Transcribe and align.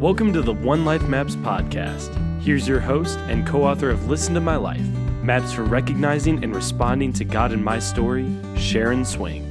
Welcome 0.00 0.32
to 0.32 0.40
the 0.40 0.54
One 0.54 0.86
Life 0.86 1.02
Maps 1.02 1.36
podcast. 1.36 2.08
Here's 2.40 2.66
your 2.66 2.80
host 2.80 3.18
and 3.28 3.46
co 3.46 3.64
author 3.64 3.90
of 3.90 4.08
Listen 4.08 4.32
to 4.32 4.40
My 4.40 4.56
Life 4.56 4.88
Maps 5.22 5.52
for 5.52 5.62
Recognizing 5.62 6.42
and 6.42 6.56
Responding 6.56 7.12
to 7.12 7.24
God 7.26 7.52
in 7.52 7.62
My 7.62 7.78
Story, 7.78 8.26
Sharon 8.56 9.04
Swing. 9.04 9.44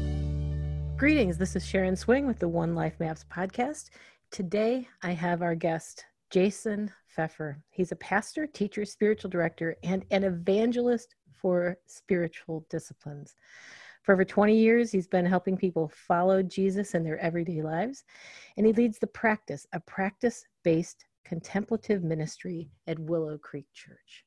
Greetings. 0.97 1.37
This 1.37 1.55
is 1.55 1.63
Sharon 1.63 1.95
Swing 1.95 2.25
with 2.25 2.39
the 2.39 2.47
One 2.47 2.73
Life 2.73 2.99
Maps 2.99 3.25
podcast. 3.31 3.91
Today 4.31 4.87
I 5.03 5.11
have 5.11 5.43
our 5.43 5.53
guest, 5.53 6.05
Jason 6.31 6.91
Feffer. 7.15 7.57
He's 7.69 7.91
a 7.91 7.97
pastor, 7.97 8.47
teacher, 8.47 8.85
spiritual 8.85 9.29
director, 9.29 9.75
and 9.83 10.03
an 10.09 10.23
evangelist 10.23 11.13
for 11.31 11.77
spiritual 11.85 12.65
disciplines. 12.71 13.35
For 14.03 14.13
over 14.13 14.23
20 14.23 14.55
years, 14.55 14.91
he's 14.91 15.07
been 15.07 15.25
helping 15.25 15.57
people 15.57 15.91
follow 15.93 16.41
Jesus 16.41 16.95
in 16.95 17.03
their 17.03 17.19
everyday 17.19 17.61
lives, 17.61 18.03
and 18.57 18.65
he 18.65 18.73
leads 18.73 18.97
the 18.97 19.07
practice, 19.07 19.67
a 19.73 19.79
practice 19.81 20.45
based 20.63 21.05
contemplative 21.25 22.03
ministry 22.03 22.71
at 22.87 22.97
Willow 22.97 23.37
Creek 23.37 23.67
Church. 23.73 24.25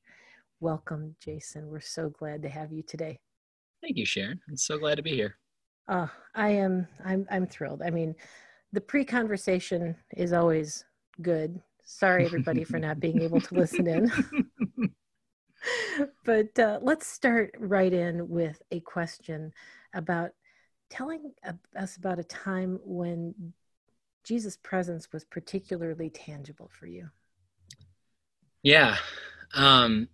Welcome, 0.61 1.17
Jason. 1.21 1.69
We're 1.69 1.81
so 1.81 2.11
glad 2.11 2.43
to 2.43 2.49
have 2.49 2.73
you 2.73 2.83
today. 2.83 3.19
Thank 3.83 3.97
you, 3.97 4.07
Sharon. 4.07 4.41
I'm 4.49 4.57
so 4.57 4.79
glad 4.79 4.97
to 4.97 5.03
be 5.03 5.15
here. 5.15 5.37
Uh, 5.89 6.07
I 6.35 6.51
am. 6.51 6.87
I'm. 7.05 7.27
I'm 7.31 7.47
thrilled. 7.47 7.83
I 7.83 7.91
mean, 7.91 8.15
the 8.73 8.81
pre-conversation 8.81 9.97
is 10.17 10.33
always 10.33 10.85
good. 11.21 11.61
Sorry, 11.85 12.25
everybody, 12.25 12.63
for 12.63 12.79
not 12.79 13.01
being 13.01 13.21
able 13.23 13.41
to 13.41 13.55
listen 13.55 13.89
in. 13.89 14.13
but 16.25 16.59
uh, 16.59 16.79
let's 16.83 17.07
start 17.07 17.55
right 17.59 17.93
in 17.93 18.29
with 18.29 18.63
a 18.71 18.81
question 18.81 19.53
about 19.95 20.31
telling 20.91 21.33
us 21.77 21.97
about 21.97 22.19
a 22.19 22.25
time 22.25 22.79
when 22.85 23.35
Jesus' 24.25 24.59
presence 24.63 25.11
was 25.13 25.25
particularly 25.25 26.11
tangible 26.11 26.71
for 26.79 26.87
you. 26.87 27.09
Yeah. 28.63 28.97
Um, 29.55 30.09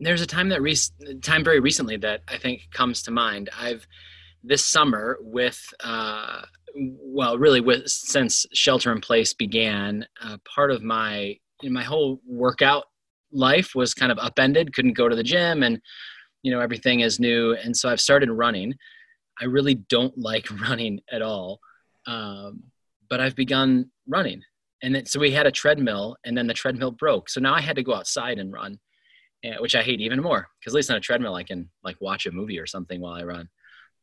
there's 0.00 0.22
a 0.22 0.26
time 0.26 0.48
that 0.48 0.62
re- 0.62 0.76
time 1.22 1.44
very 1.44 1.60
recently 1.60 1.96
that 1.98 2.22
I 2.28 2.38
think 2.38 2.62
comes 2.72 3.02
to 3.02 3.10
mind. 3.10 3.50
I've 3.56 3.86
this 4.42 4.64
summer 4.64 5.18
with 5.20 5.62
uh, 5.82 6.42
well, 6.74 7.38
really 7.38 7.60
with 7.60 7.88
since 7.88 8.46
shelter 8.52 8.92
in 8.92 9.00
place 9.00 9.32
began, 9.32 10.06
uh, 10.22 10.38
part 10.44 10.70
of 10.70 10.82
my 10.82 11.38
my 11.62 11.82
whole 11.82 12.20
workout 12.26 12.84
life 13.34 13.74
was 13.74 13.92
kind 13.92 14.10
of 14.12 14.18
upended 14.18 14.74
couldn't 14.74 14.96
go 14.96 15.08
to 15.08 15.16
the 15.16 15.22
gym 15.22 15.62
and 15.62 15.80
you 16.42 16.50
know 16.50 16.60
everything 16.60 17.00
is 17.00 17.18
new 17.18 17.54
and 17.54 17.76
so 17.76 17.88
i've 17.88 18.00
started 18.00 18.30
running. 18.30 18.74
I 19.40 19.46
really 19.46 19.74
don't 19.74 20.16
like 20.30 20.48
running 20.62 21.00
at 21.10 21.22
all 21.22 21.58
um, 22.06 22.62
but 23.10 23.20
i've 23.20 23.36
begun 23.36 23.90
running. 24.06 24.42
And 24.82 24.94
then, 24.94 25.06
so 25.06 25.18
we 25.18 25.30
had 25.30 25.46
a 25.46 25.50
treadmill 25.50 26.16
and 26.26 26.36
then 26.36 26.46
the 26.46 26.52
treadmill 26.52 26.90
broke. 26.90 27.28
So 27.28 27.40
now 27.40 27.54
i 27.54 27.60
had 27.60 27.76
to 27.76 27.82
go 27.82 27.94
outside 27.94 28.38
and 28.38 28.52
run 28.52 28.78
eh, 29.42 29.56
which 29.58 29.74
i 29.74 29.82
hate 29.82 30.00
even 30.00 30.22
more 30.22 30.46
because 30.60 30.74
at 30.74 30.76
least 30.76 30.90
on 30.90 30.96
a 30.96 31.00
treadmill 31.00 31.34
i 31.34 31.42
can 31.42 31.68
like 31.82 31.96
watch 32.00 32.26
a 32.26 32.32
movie 32.32 32.58
or 32.58 32.66
something 32.66 33.00
while 33.00 33.14
i 33.14 33.22
run. 33.22 33.48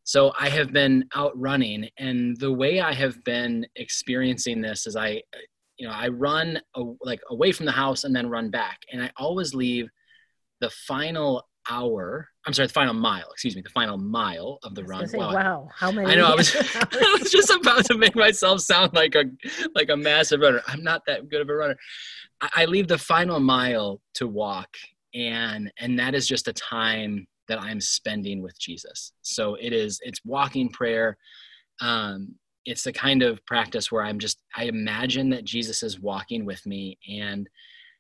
So 0.04 0.34
i 0.40 0.50
have 0.50 0.74
been 0.74 1.06
out 1.16 1.32
running 1.36 1.90
and 1.98 2.38
the 2.38 2.52
way 2.52 2.82
i 2.82 2.94
have 2.94 3.24
been 3.24 3.66
experiencing 3.76 4.62
this 4.62 4.88
is 4.88 4.96
i 4.96 5.22
you 5.82 5.88
know, 5.88 5.94
I 5.94 6.10
run 6.10 6.62
a, 6.76 6.84
like 7.02 7.22
away 7.32 7.52
from 7.52 7.66
the 7.66 7.72
house 7.72 8.04
and 8.04 8.16
then 8.16 8.30
run 8.30 8.52
back. 8.52 8.82
And 8.94 9.02
I 9.02 9.10
always 9.18 9.56
leave 9.56 9.90
the 10.60 10.70
final 10.70 11.44
hour. 11.68 12.28
I'm 12.46 12.54
sorry, 12.54 12.68
the 12.68 12.74
final 12.74 12.94
mile. 12.94 13.26
Excuse 13.32 13.56
me, 13.56 13.64
the 13.64 13.70
final 13.70 13.98
mile 13.98 14.60
of 14.62 14.76
the 14.76 14.84
run. 14.84 15.08
Say, 15.08 15.18
wow, 15.18 15.34
wow, 15.34 15.70
how 15.76 15.92
many? 15.92 16.12
I 16.12 16.14
know. 16.14 16.28
I 16.28 16.36
was, 16.36 16.56
I 16.76 17.18
was 17.20 17.32
just 17.32 17.50
about 17.50 17.86
to 17.86 17.98
make 17.98 18.16
myself 18.16 18.62
sound 18.62 18.94
like 18.94 19.16
a 19.16 19.24
like 19.74 19.90
a 19.90 19.98
massive 19.98 20.42
runner. 20.42 20.62
I'm 20.68 20.84
not 20.84 21.02
that 21.08 21.30
good 21.30 21.42
of 21.42 21.50
a 21.50 21.56
runner. 21.56 21.78
I, 22.42 22.50
I 22.58 22.66
leave 22.66 22.88
the 22.88 23.00
final 23.00 23.40
mile 23.40 24.02
to 24.16 24.28
walk, 24.28 24.78
and 25.16 25.72
and 25.80 25.98
that 25.98 26.14
is 26.14 26.28
just 26.28 26.48
a 26.48 26.54
time 26.54 27.26
that 27.48 27.60
I'm 27.60 27.82
spending 27.82 28.44
with 28.44 28.60
Jesus. 28.60 29.14
So 29.24 29.56
it 29.56 29.74
is. 29.74 30.00
It's 30.04 30.24
walking 30.24 30.70
prayer. 30.70 31.18
Um, 31.80 32.36
it's 32.66 32.84
the 32.84 32.94
kind 32.94 33.24
of 33.24 33.44
practice 33.46 33.92
where 33.92 34.04
I'm 34.04 34.20
just, 34.20 34.42
I 34.56 34.66
imagine 34.66 35.30
that 35.32 35.46
Jesus 35.46 35.84
is 35.84 36.00
walking 36.00 36.46
with 36.46 36.66
me. 36.66 36.98
And 37.10 37.50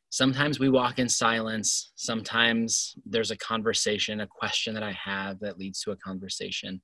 sometimes 0.09 0.59
we 0.59 0.69
walk 0.69 0.99
in 0.99 1.09
silence. 1.09 1.91
Sometimes 1.95 2.95
there's 3.05 3.31
a 3.31 3.37
conversation, 3.37 4.21
a 4.21 4.27
question 4.27 4.73
that 4.73 4.83
I 4.83 4.91
have 4.91 5.39
that 5.39 5.57
leads 5.57 5.81
to 5.81 5.91
a 5.91 5.97
conversation. 5.97 6.81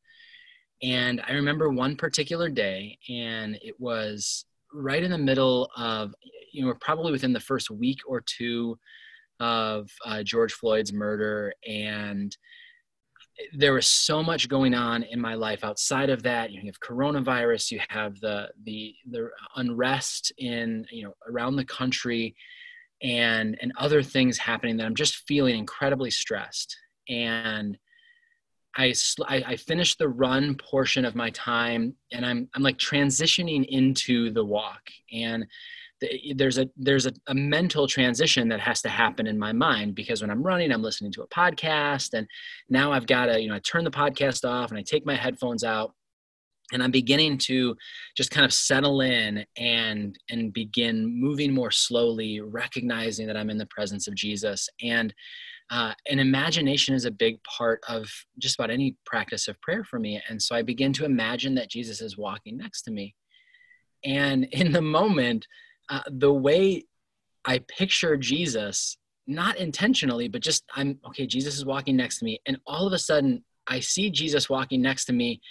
And 0.81 1.21
I 1.27 1.33
remember 1.33 1.69
one 1.69 1.95
particular 1.95 2.49
day, 2.49 2.97
and 3.09 3.57
it 3.61 3.75
was 3.79 4.45
right 4.73 5.03
in 5.03 5.11
the 5.11 5.17
middle 5.17 5.69
of, 5.75 6.13
you 6.53 6.65
know, 6.65 6.73
probably 6.81 7.11
within 7.11 7.33
the 7.33 7.39
first 7.39 7.69
week 7.69 7.99
or 8.07 8.21
two 8.21 8.77
of 9.39 9.89
uh, 10.05 10.23
George 10.23 10.53
Floyd's 10.53 10.93
murder. 10.93 11.53
And 11.67 12.35
there 13.53 13.73
was 13.73 13.87
so 13.87 14.23
much 14.23 14.49
going 14.49 14.73
on 14.73 15.03
in 15.03 15.19
my 15.19 15.35
life 15.35 15.63
outside 15.63 16.09
of 16.09 16.23
that. 16.23 16.51
You, 16.51 16.61
have 16.65 16.79
coronavirus 16.79 17.71
you 17.71 17.79
have 17.89 18.19
the 18.19 18.49
the 18.63 18.95
the 19.09 19.29
unrest 19.55 20.31
in 20.37 20.85
you 20.91 21.03
know 21.03 21.13
around 21.29 21.55
the 21.55 21.65
country 21.65 22.35
and 23.03 23.57
and 23.61 23.71
other 23.77 24.01
things 24.01 24.39
happening 24.39 24.75
that 24.75 24.87
i'm 24.87 24.95
just 24.95 25.17
feeling 25.27 25.57
incredibly 25.57 26.09
stressed. 26.09 26.75
And 27.09 27.77
I, 28.77 28.93
I 29.27 29.55
finished 29.55 29.97
the 29.97 30.07
run 30.07 30.55
portion 30.55 31.03
of 31.03 31.15
my 31.15 31.31
time 31.31 31.95
and 32.11 32.25
I'm, 32.25 32.47
I'm 32.53 32.61
like 32.61 32.77
transitioning 32.77 33.65
into 33.67 34.29
the 34.31 34.45
walk. 34.45 34.83
And 35.11 35.47
there's 36.35 36.57
a 36.57 36.69
there's 36.77 37.07
a, 37.07 37.13
a, 37.27 37.33
mental 37.33 37.87
transition 37.87 38.47
that 38.49 38.59
has 38.59 38.81
to 38.83 38.89
happen 38.89 39.25
in 39.25 39.37
my 39.37 39.51
mind 39.51 39.95
because 39.95 40.21
when 40.21 40.29
i'm 40.29 40.43
running 40.43 40.71
i'm 40.71 40.83
listening 40.83 41.11
to 41.11 41.23
a 41.23 41.27
podcast 41.29 42.13
and 42.13 42.27
now 42.69 42.91
i've 42.91 43.07
got 43.07 43.25
to 43.25 43.41
you 43.41 43.49
know 43.49 43.55
i 43.55 43.59
turn 43.59 43.83
the 43.83 43.89
podcast 43.89 44.47
off 44.47 44.69
and 44.69 44.77
i 44.77 44.83
take 44.83 45.07
my 45.07 45.15
headphones 45.15 45.63
out 45.63 45.93
and 46.73 46.83
i'm 46.83 46.91
beginning 46.91 47.37
to 47.37 47.75
just 48.15 48.31
kind 48.31 48.45
of 48.45 48.53
settle 48.53 49.01
in 49.01 49.45
and 49.57 50.17
and 50.29 50.53
begin 50.53 51.05
moving 51.19 51.53
more 51.53 51.71
slowly 51.71 52.41
recognizing 52.41 53.27
that 53.27 53.37
i'm 53.37 53.49
in 53.49 53.57
the 53.57 53.67
presence 53.67 54.07
of 54.07 54.15
jesus. 54.15 54.69
And 54.83 55.13
uh, 55.69 55.91
and 56.09 56.21
imagination 56.21 56.95
is 56.95 57.03
a 57.03 57.11
big 57.11 57.43
part 57.43 57.81
of 57.89 58.09
just 58.39 58.57
about 58.57 58.71
any 58.71 58.95
practice 59.05 59.49
of 59.49 59.59
prayer 59.59 59.83
for 59.83 59.99
me. 59.99 60.21
And 60.29 60.41
so 60.41 60.55
i 60.55 60.61
begin 60.61 60.93
to 60.93 61.05
imagine 61.05 61.55
that 61.55 61.69
jesus 61.69 62.01
is 62.01 62.17
walking 62.17 62.57
next 62.57 62.83
to 62.83 62.91
me. 62.91 63.15
And 64.05 64.45
in 64.51 64.71
the 64.71 64.81
moment 64.81 65.47
uh, 65.89 66.01
the 66.09 66.31
way 66.31 66.85
I 67.45 67.59
picture 67.59 68.17
Jesus, 68.17 68.97
not 69.25 69.57
intentionally, 69.57 70.27
but 70.27 70.41
just 70.41 70.63
I'm 70.75 70.99
okay, 71.07 71.25
Jesus 71.25 71.55
is 71.55 71.65
walking 71.65 71.95
next 71.95 72.19
to 72.19 72.25
me. 72.25 72.39
And 72.45 72.59
all 72.65 72.85
of 72.85 72.93
a 72.93 72.99
sudden, 72.99 73.43
I 73.67 73.79
see 73.79 74.09
Jesus 74.09 74.49
walking 74.49 74.81
next 74.81 75.05
to 75.05 75.13
me, 75.13 75.41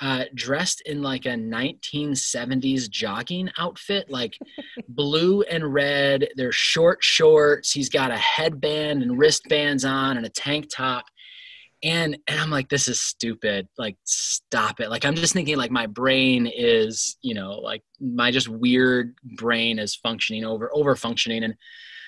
uh, 0.00 0.24
dressed 0.34 0.82
in 0.82 1.02
like 1.02 1.26
a 1.26 1.30
1970s 1.30 2.88
jogging 2.90 3.50
outfit, 3.58 4.10
like 4.10 4.38
blue 4.88 5.42
and 5.42 5.72
red. 5.72 6.28
They're 6.36 6.52
short 6.52 7.02
shorts. 7.02 7.72
He's 7.72 7.88
got 7.88 8.10
a 8.10 8.18
headband 8.18 9.02
and 9.02 9.18
wristbands 9.18 9.84
on 9.84 10.16
and 10.16 10.26
a 10.26 10.30
tank 10.30 10.68
top 10.70 11.06
and 11.82 12.16
and 12.26 12.40
i'm 12.40 12.50
like 12.50 12.68
this 12.68 12.88
is 12.88 13.00
stupid. 13.00 13.68
Like 13.78 13.96
stop 14.04 14.80
it. 14.80 14.90
Like 14.90 15.04
i'm 15.04 15.14
just 15.14 15.32
thinking 15.32 15.56
like 15.56 15.70
my 15.70 15.86
brain 15.86 16.46
is 16.46 17.16
you 17.22 17.34
know 17.34 17.52
like 17.52 17.82
my 18.00 18.30
just 18.30 18.48
weird 18.48 19.14
brain 19.36 19.78
is 19.78 19.94
functioning 19.94 20.44
over 20.44 20.70
over 20.74 20.96
functioning 20.96 21.44
and 21.44 21.54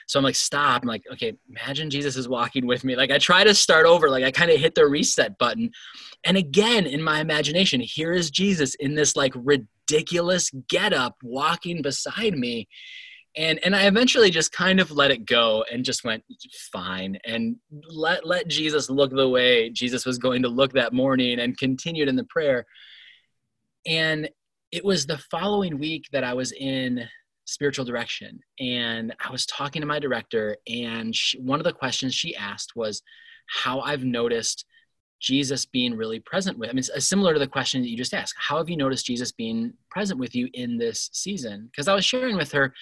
so 0.06 0.18
i'm 0.18 0.24
like 0.24 0.34
stop. 0.34 0.82
I'm 0.82 0.88
like 0.88 1.04
okay 1.12 1.34
imagine 1.48 1.90
jesus 1.90 2.16
is 2.16 2.28
walking 2.28 2.66
with 2.66 2.84
me. 2.84 2.96
Like 2.96 3.10
i 3.10 3.18
try 3.18 3.44
to 3.44 3.54
start 3.54 3.86
over. 3.86 4.08
Like 4.08 4.24
i 4.24 4.30
kind 4.30 4.50
of 4.50 4.60
hit 4.60 4.74
the 4.74 4.86
reset 4.86 5.38
button. 5.38 5.70
And 6.24 6.36
again 6.36 6.86
in 6.86 7.02
my 7.02 7.20
imagination 7.20 7.80
here 7.80 8.12
is 8.12 8.30
jesus 8.30 8.74
in 8.76 8.94
this 8.94 9.16
like 9.16 9.32
ridiculous 9.36 10.50
get 10.68 10.92
up 10.92 11.16
walking 11.22 11.82
beside 11.82 12.36
me 12.36 12.68
and 13.36 13.60
and 13.64 13.74
I 13.74 13.86
eventually 13.86 14.30
just 14.30 14.52
kind 14.52 14.80
of 14.80 14.90
let 14.90 15.10
it 15.10 15.26
go 15.26 15.64
and 15.70 15.84
just 15.84 16.04
went 16.04 16.24
fine 16.72 17.18
and 17.24 17.56
let 17.88 18.26
let 18.26 18.48
Jesus 18.48 18.90
look 18.90 19.10
the 19.10 19.28
way 19.28 19.70
Jesus 19.70 20.06
was 20.06 20.18
going 20.18 20.42
to 20.42 20.48
look 20.48 20.72
that 20.72 20.92
morning 20.92 21.40
and 21.40 21.56
continued 21.56 22.08
in 22.08 22.16
the 22.16 22.24
prayer. 22.24 22.66
And 23.86 24.28
it 24.72 24.84
was 24.84 25.06
the 25.06 25.18
following 25.30 25.78
week 25.78 26.06
that 26.12 26.24
I 26.24 26.34
was 26.34 26.52
in 26.52 27.08
spiritual 27.46 27.84
direction 27.84 28.40
and 28.60 29.14
I 29.24 29.30
was 29.30 29.46
talking 29.46 29.80
to 29.80 29.86
my 29.86 29.98
director 29.98 30.58
and 30.66 31.16
she, 31.16 31.38
one 31.40 31.60
of 31.60 31.64
the 31.64 31.72
questions 31.72 32.14
she 32.14 32.36
asked 32.36 32.76
was 32.76 33.02
how 33.46 33.80
I've 33.80 34.04
noticed 34.04 34.66
Jesus 35.20 35.64
being 35.64 35.96
really 35.96 36.20
present 36.20 36.58
with. 36.58 36.68
I 36.68 36.72
mean, 36.72 36.84
it's 36.94 37.08
similar 37.08 37.32
to 37.32 37.38
the 37.38 37.46
question 37.46 37.80
that 37.82 37.88
you 37.88 37.96
just 37.96 38.14
asked. 38.14 38.34
How 38.36 38.58
have 38.58 38.68
you 38.68 38.76
noticed 38.76 39.06
Jesus 39.06 39.32
being 39.32 39.72
present 39.90 40.20
with 40.20 40.34
you 40.34 40.48
in 40.52 40.78
this 40.78 41.10
season? 41.12 41.68
Because 41.70 41.88
I 41.88 41.94
was 41.94 42.04
sharing 42.04 42.36
with 42.36 42.52
her 42.52 42.74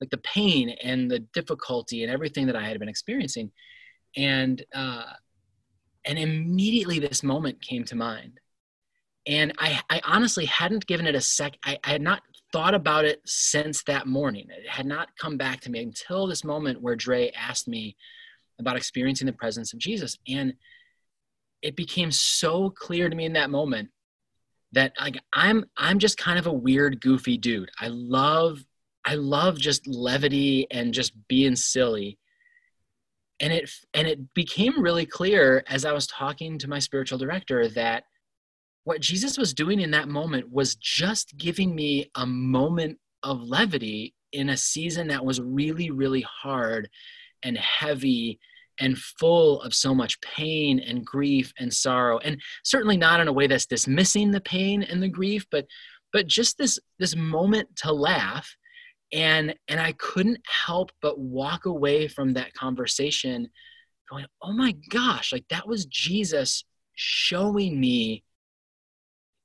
like 0.00 0.10
the 0.10 0.18
pain 0.18 0.70
and 0.82 1.10
the 1.10 1.20
difficulty 1.20 2.02
and 2.02 2.12
everything 2.12 2.46
that 2.46 2.56
I 2.56 2.66
had 2.66 2.78
been 2.78 2.88
experiencing. 2.88 3.50
And 4.16 4.64
uh, 4.74 5.04
and 6.04 6.18
immediately 6.18 6.98
this 6.98 7.22
moment 7.22 7.60
came 7.60 7.84
to 7.84 7.96
mind. 7.96 8.40
And 9.26 9.52
I, 9.58 9.80
I 9.90 10.00
honestly 10.04 10.46
hadn't 10.46 10.86
given 10.86 11.06
it 11.06 11.14
a 11.14 11.20
sec. 11.20 11.58
I, 11.64 11.78
I 11.84 11.90
had 11.90 12.02
not 12.02 12.22
thought 12.50 12.74
about 12.74 13.04
it 13.04 13.20
since 13.26 13.82
that 13.84 14.06
morning. 14.06 14.46
It 14.48 14.68
had 14.68 14.86
not 14.86 15.10
come 15.20 15.36
back 15.36 15.60
to 15.60 15.70
me 15.70 15.82
until 15.82 16.26
this 16.26 16.44
moment 16.44 16.80
where 16.80 16.96
Dre 16.96 17.30
asked 17.32 17.68
me 17.68 17.96
about 18.58 18.76
experiencing 18.76 19.26
the 19.26 19.32
presence 19.32 19.74
of 19.74 19.78
Jesus. 19.78 20.16
And 20.26 20.54
it 21.60 21.76
became 21.76 22.10
so 22.10 22.70
clear 22.70 23.10
to 23.10 23.16
me 23.16 23.26
in 23.26 23.34
that 23.34 23.50
moment 23.50 23.90
that 24.72 24.92
like 25.00 25.18
I'm 25.32 25.64
I'm 25.76 25.98
just 25.98 26.18
kind 26.18 26.38
of 26.38 26.46
a 26.46 26.52
weird, 26.52 27.00
goofy 27.00 27.36
dude. 27.36 27.70
I 27.78 27.88
love 27.88 28.64
I 29.08 29.14
love 29.14 29.58
just 29.58 29.86
levity 29.86 30.66
and 30.70 30.92
just 30.92 31.14
being 31.28 31.56
silly. 31.56 32.18
And 33.40 33.54
it 33.54 33.70
and 33.94 34.06
it 34.06 34.34
became 34.34 34.82
really 34.82 35.06
clear 35.06 35.64
as 35.66 35.86
I 35.86 35.92
was 35.92 36.06
talking 36.06 36.58
to 36.58 36.68
my 36.68 36.78
spiritual 36.78 37.16
director 37.16 37.68
that 37.68 38.04
what 38.84 39.00
Jesus 39.00 39.38
was 39.38 39.54
doing 39.54 39.80
in 39.80 39.92
that 39.92 40.08
moment 40.08 40.52
was 40.52 40.74
just 40.76 41.38
giving 41.38 41.74
me 41.74 42.10
a 42.16 42.26
moment 42.26 42.98
of 43.22 43.40
levity 43.40 44.14
in 44.32 44.50
a 44.50 44.58
season 44.58 45.08
that 45.08 45.24
was 45.24 45.40
really 45.40 45.90
really 45.90 46.26
hard 46.42 46.90
and 47.42 47.56
heavy 47.56 48.38
and 48.78 48.98
full 48.98 49.62
of 49.62 49.72
so 49.72 49.94
much 49.94 50.20
pain 50.20 50.80
and 50.80 51.06
grief 51.06 51.54
and 51.58 51.72
sorrow 51.72 52.18
and 52.18 52.42
certainly 52.62 52.98
not 52.98 53.20
in 53.20 53.28
a 53.28 53.32
way 53.32 53.46
that's 53.46 53.64
dismissing 53.64 54.32
the 54.32 54.40
pain 54.40 54.82
and 54.82 55.02
the 55.02 55.08
grief 55.08 55.46
but 55.50 55.64
but 56.12 56.26
just 56.26 56.58
this 56.58 56.78
this 56.98 57.16
moment 57.16 57.74
to 57.74 57.90
laugh 57.90 58.54
and 59.12 59.54
and 59.68 59.80
i 59.80 59.92
couldn't 59.92 60.40
help 60.46 60.90
but 61.00 61.18
walk 61.18 61.66
away 61.66 62.08
from 62.08 62.32
that 62.32 62.52
conversation 62.54 63.48
going 64.10 64.26
oh 64.42 64.52
my 64.52 64.74
gosh 64.90 65.32
like 65.32 65.44
that 65.48 65.66
was 65.66 65.86
jesus 65.86 66.64
showing 66.94 67.78
me 67.80 68.22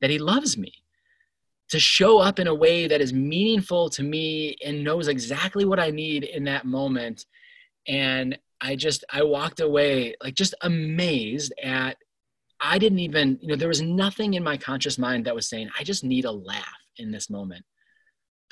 that 0.01 0.09
he 0.09 0.17
loves 0.17 0.57
me 0.57 0.73
to 1.69 1.79
show 1.79 2.19
up 2.19 2.39
in 2.39 2.47
a 2.47 2.53
way 2.53 2.87
that 2.87 3.01
is 3.01 3.13
meaningful 3.13 3.89
to 3.89 4.03
me 4.03 4.55
and 4.65 4.83
knows 4.83 5.07
exactly 5.07 5.65
what 5.65 5.79
i 5.79 5.89
need 5.89 6.23
in 6.23 6.43
that 6.43 6.65
moment 6.65 7.25
and 7.87 8.37
I 8.63 8.75
just 8.75 9.03
I 9.11 9.23
walked 9.23 9.59
away 9.59 10.15
like 10.23 10.35
just 10.35 10.55
amazed 10.61 11.53
at 11.61 11.97
I 12.61 12.77
didn't 12.77 12.99
even 12.99 13.37
you 13.41 13.49
know 13.49 13.55
there 13.55 13.67
was 13.67 13.81
nothing 13.81 14.35
in 14.35 14.43
my 14.43 14.57
conscious 14.57 14.97
mind 14.97 15.25
that 15.25 15.35
was 15.35 15.49
saying 15.49 15.69
I 15.77 15.83
just 15.83 16.03
need 16.03 16.25
a 16.25 16.31
laugh 16.31 16.63
in 16.97 17.11
this 17.11 17.29
moment. 17.29 17.65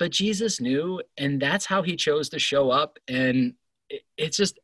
But 0.02 0.10
Jesus 0.10 0.60
knew 0.60 1.00
and 1.16 1.40
that's 1.40 1.64
how 1.64 1.82
he 1.82 1.94
chose 1.94 2.28
to 2.30 2.38
show 2.40 2.72
up 2.72 2.98
and 3.06 3.54
it, 3.88 4.02
it's 4.16 4.36
just 4.36 4.58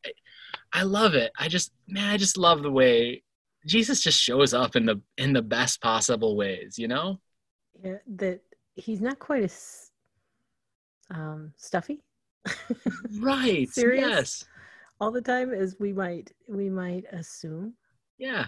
I 0.73 0.83
love 0.83 1.13
it. 1.13 1.31
I 1.39 1.47
just 1.47 1.71
man 1.87 2.09
I 2.09 2.17
just 2.17 2.35
love 2.35 2.61
the 2.61 2.69
way 2.69 3.23
Jesus 3.65 4.01
just 4.01 4.19
shows 4.19 4.53
up 4.53 4.75
in 4.75 4.85
the 4.85 5.01
in 5.17 5.31
the 5.31 5.41
best 5.41 5.79
possible 5.79 6.35
ways, 6.35 6.77
you 6.77 6.89
know? 6.89 7.21
Yeah, 7.81 7.99
that 8.17 8.41
he's 8.75 8.99
not 8.99 9.17
quite 9.17 9.43
as 9.43 9.91
um 11.09 11.53
stuffy. 11.55 12.03
right. 13.21 13.69
Serious. 13.69 14.09
Yes 14.09 14.45
all 14.99 15.11
the 15.11 15.21
time 15.21 15.53
as 15.53 15.77
we 15.79 15.93
might 15.93 16.29
we 16.49 16.69
might 16.69 17.05
assume 17.13 17.73
yeah 18.17 18.47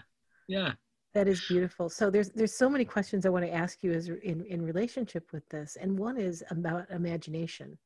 yeah 0.50 0.74
that 1.14 1.28
is 1.28 1.46
beautiful. 1.48 1.90
So 1.90 2.10
there's 2.10 2.30
there's 2.30 2.54
so 2.54 2.70
many 2.70 2.86
questions 2.86 3.26
i 3.26 3.30
want 3.30 3.46
to 3.46 3.54
ask 3.54 3.84
you 3.84 3.92
as 3.92 4.08
in 4.08 4.46
in 4.46 4.62
relationship 4.62 5.32
with 5.34 5.48
this 5.50 5.78
and 5.80 5.98
one 5.98 6.18
is 6.18 6.44
about 6.50 6.90
imagination. 6.90 7.78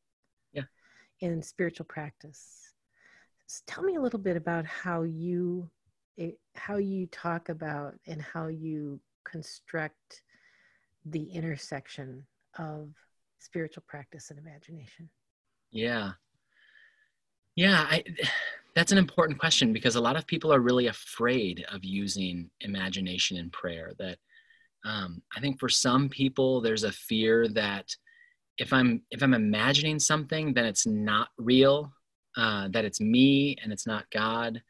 Yeah. 0.54 0.63
In 1.22 1.42
spiritual 1.42 1.86
practice. 1.86 2.74
So 3.48 3.62
tell 3.68 3.83
me 3.83 3.95
a 3.95 4.01
little 4.01 4.19
bit 4.19 4.38
about 4.38 4.66
how 4.66 5.04
you 5.04 5.69
eh, 6.18 6.31
how 6.56 6.77
you 6.77 7.07
talk 7.07 7.50
about 7.50 7.95
and 8.07 8.22
how 8.22 8.48
you 8.48 9.00
construct 9.24 10.24
the 11.06 11.24
intersection 11.24 12.25
of 12.57 12.89
spiritual 13.39 13.83
practice 13.88 14.30
and 14.30 14.39
imagination. 14.39 15.10
Yeah. 15.72 16.12
Yeah, 17.56 17.86
I, 17.89 18.04
that's 18.75 18.92
an 18.92 18.98
important 18.98 19.39
question 19.39 19.72
because 19.72 19.95
a 19.95 20.01
lot 20.01 20.18
of 20.18 20.27
people 20.27 20.54
are 20.54 20.60
really 20.60 20.88
afraid 20.88 21.66
of 21.72 21.86
using 21.86 22.50
imagination 22.60 23.38
in 23.38 23.50
prayer. 23.50 23.94
That 23.98 24.18
um, 24.83 25.22
I 25.36 25.39
think 25.39 25.60
for 25.60 25.69
some 25.69 26.10
people, 26.10 26.60
there's 26.60 26.83
a 26.83 26.92
fear 26.92 27.48
that 27.50 27.88
if 28.57 28.74
I'm 28.74 29.01
if 29.12 29.24
I'm 29.24 29.33
imagining 29.33 29.98
something, 29.98 30.54
then 30.54 30.66
it's 30.66 30.86
not 30.86 31.30
real, 31.38 31.92
uh, 32.38 32.68
that 32.69 32.86
it's 32.86 33.00
me 33.00 33.56
and 33.63 33.72
it's 33.72 33.88
not 33.88 34.10
God. 34.12 34.62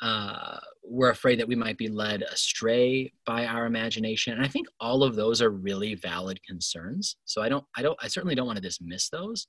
Uh, 0.00 0.58
we're 0.84 1.10
afraid 1.10 1.38
that 1.38 1.46
we 1.46 1.54
might 1.54 1.78
be 1.78 1.88
led 1.88 2.22
astray 2.22 3.12
by 3.24 3.46
our 3.46 3.66
imagination, 3.66 4.34
and 4.34 4.44
I 4.44 4.48
think 4.48 4.68
all 4.80 5.02
of 5.02 5.16
those 5.16 5.42
are 5.42 5.50
really 5.50 5.94
valid 5.96 6.40
concerns. 6.44 7.16
So 7.24 7.42
I 7.42 7.48
don't, 7.48 7.64
I 7.76 7.82
don't, 7.82 7.98
I 8.02 8.08
certainly 8.08 8.34
don't 8.34 8.46
want 8.46 8.56
to 8.56 8.62
dismiss 8.62 9.08
those. 9.08 9.48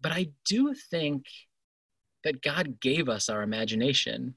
But 0.00 0.12
I 0.12 0.28
do 0.46 0.74
think 0.90 1.24
that 2.24 2.42
God 2.42 2.80
gave 2.80 3.08
us 3.08 3.28
our 3.28 3.42
imagination. 3.42 4.34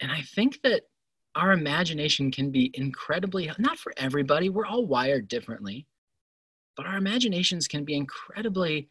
And 0.00 0.10
I 0.10 0.22
think 0.22 0.60
that 0.62 0.82
our 1.34 1.52
imagination 1.52 2.30
can 2.30 2.50
be 2.50 2.70
incredibly, 2.74 3.50
not 3.58 3.78
for 3.78 3.92
everybody, 3.96 4.48
we're 4.48 4.66
all 4.66 4.86
wired 4.86 5.28
differently, 5.28 5.86
but 6.76 6.86
our 6.86 6.96
imaginations 6.96 7.66
can 7.66 7.84
be 7.84 7.94
incredibly 7.94 8.88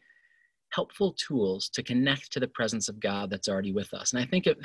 helpful 0.70 1.12
tools 1.12 1.68
to 1.68 1.82
connect 1.82 2.32
to 2.32 2.40
the 2.40 2.48
presence 2.48 2.88
of 2.88 2.98
God 2.98 3.30
that's 3.30 3.48
already 3.48 3.72
with 3.72 3.94
us. 3.94 4.12
And 4.12 4.20
I 4.20 4.26
think 4.26 4.46
it, 4.46 4.58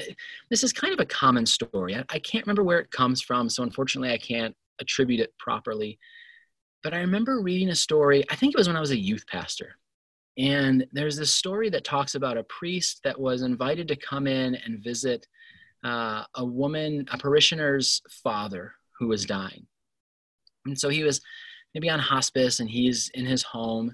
this 0.50 0.64
is 0.64 0.74
kind 0.74 0.94
of 0.94 1.00
a 1.00 1.06
common 1.06 1.46
story. 1.46 1.96
I, 1.96 2.04
I 2.10 2.20
can't 2.20 2.46
remember 2.46 2.64
where 2.64 2.80
it 2.80 2.92
comes 2.92 3.22
from, 3.22 3.50
so 3.50 3.64
unfortunately 3.64 4.12
I 4.12 4.18
can't 4.18 4.56
attribute 4.82 5.20
it 5.20 5.34
properly. 5.38 6.00
But 6.82 6.94
I 6.94 7.00
remember 7.00 7.42
reading 7.42 7.70
a 7.70 7.76
story, 7.76 8.24
I 8.32 8.36
think 8.36 8.54
it 8.54 8.58
was 8.58 8.68
when 8.68 8.78
I 8.78 8.82
was 8.82 8.92
a 8.92 8.98
youth 8.98 9.26
pastor. 9.28 9.76
And 10.40 10.88
there's 10.94 11.18
this 11.18 11.36
story 11.36 11.70
that 11.70 11.84
talks 11.84 12.16
about 12.16 12.38
a 12.38 12.44
priest 12.44 13.02
that 13.04 13.20
was 13.20 13.42
invited 13.42 13.90
to 13.90 13.98
come 13.98 14.26
in 14.26 14.56
and 14.56 14.82
visit 14.82 15.28
uh, 15.84 16.24
a 16.36 16.46
woman, 16.46 17.06
a 17.12 17.18
parishioner's 17.18 18.02
father 18.24 18.74
who 18.98 19.10
was 19.10 19.26
dying. 19.26 19.68
And 20.66 20.80
so 20.80 20.88
he 20.88 21.04
was 21.04 21.20
maybe 21.74 21.90
on 21.90 22.00
hospice 22.00 22.62
and 22.62 22.70
he's 22.70 23.12
in 23.14 23.26
his 23.26 23.44
home 23.44 23.94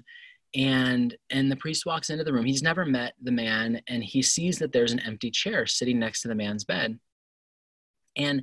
and 0.54 1.16
and 1.30 1.50
the 1.50 1.56
priest 1.56 1.84
walks 1.84 2.10
into 2.10 2.22
the 2.22 2.32
room. 2.32 2.46
He's 2.46 2.62
never 2.62 2.84
met 2.84 3.14
the 3.20 3.32
man 3.32 3.82
and 3.88 4.02
he 4.02 4.22
sees 4.22 4.58
that 4.60 4.72
there's 4.72 4.92
an 4.92 5.00
empty 5.00 5.30
chair 5.30 5.66
sitting 5.66 5.98
next 5.98 6.22
to 6.22 6.28
the 6.28 6.34
man's 6.34 6.64
bed. 6.64 6.98
And 8.16 8.42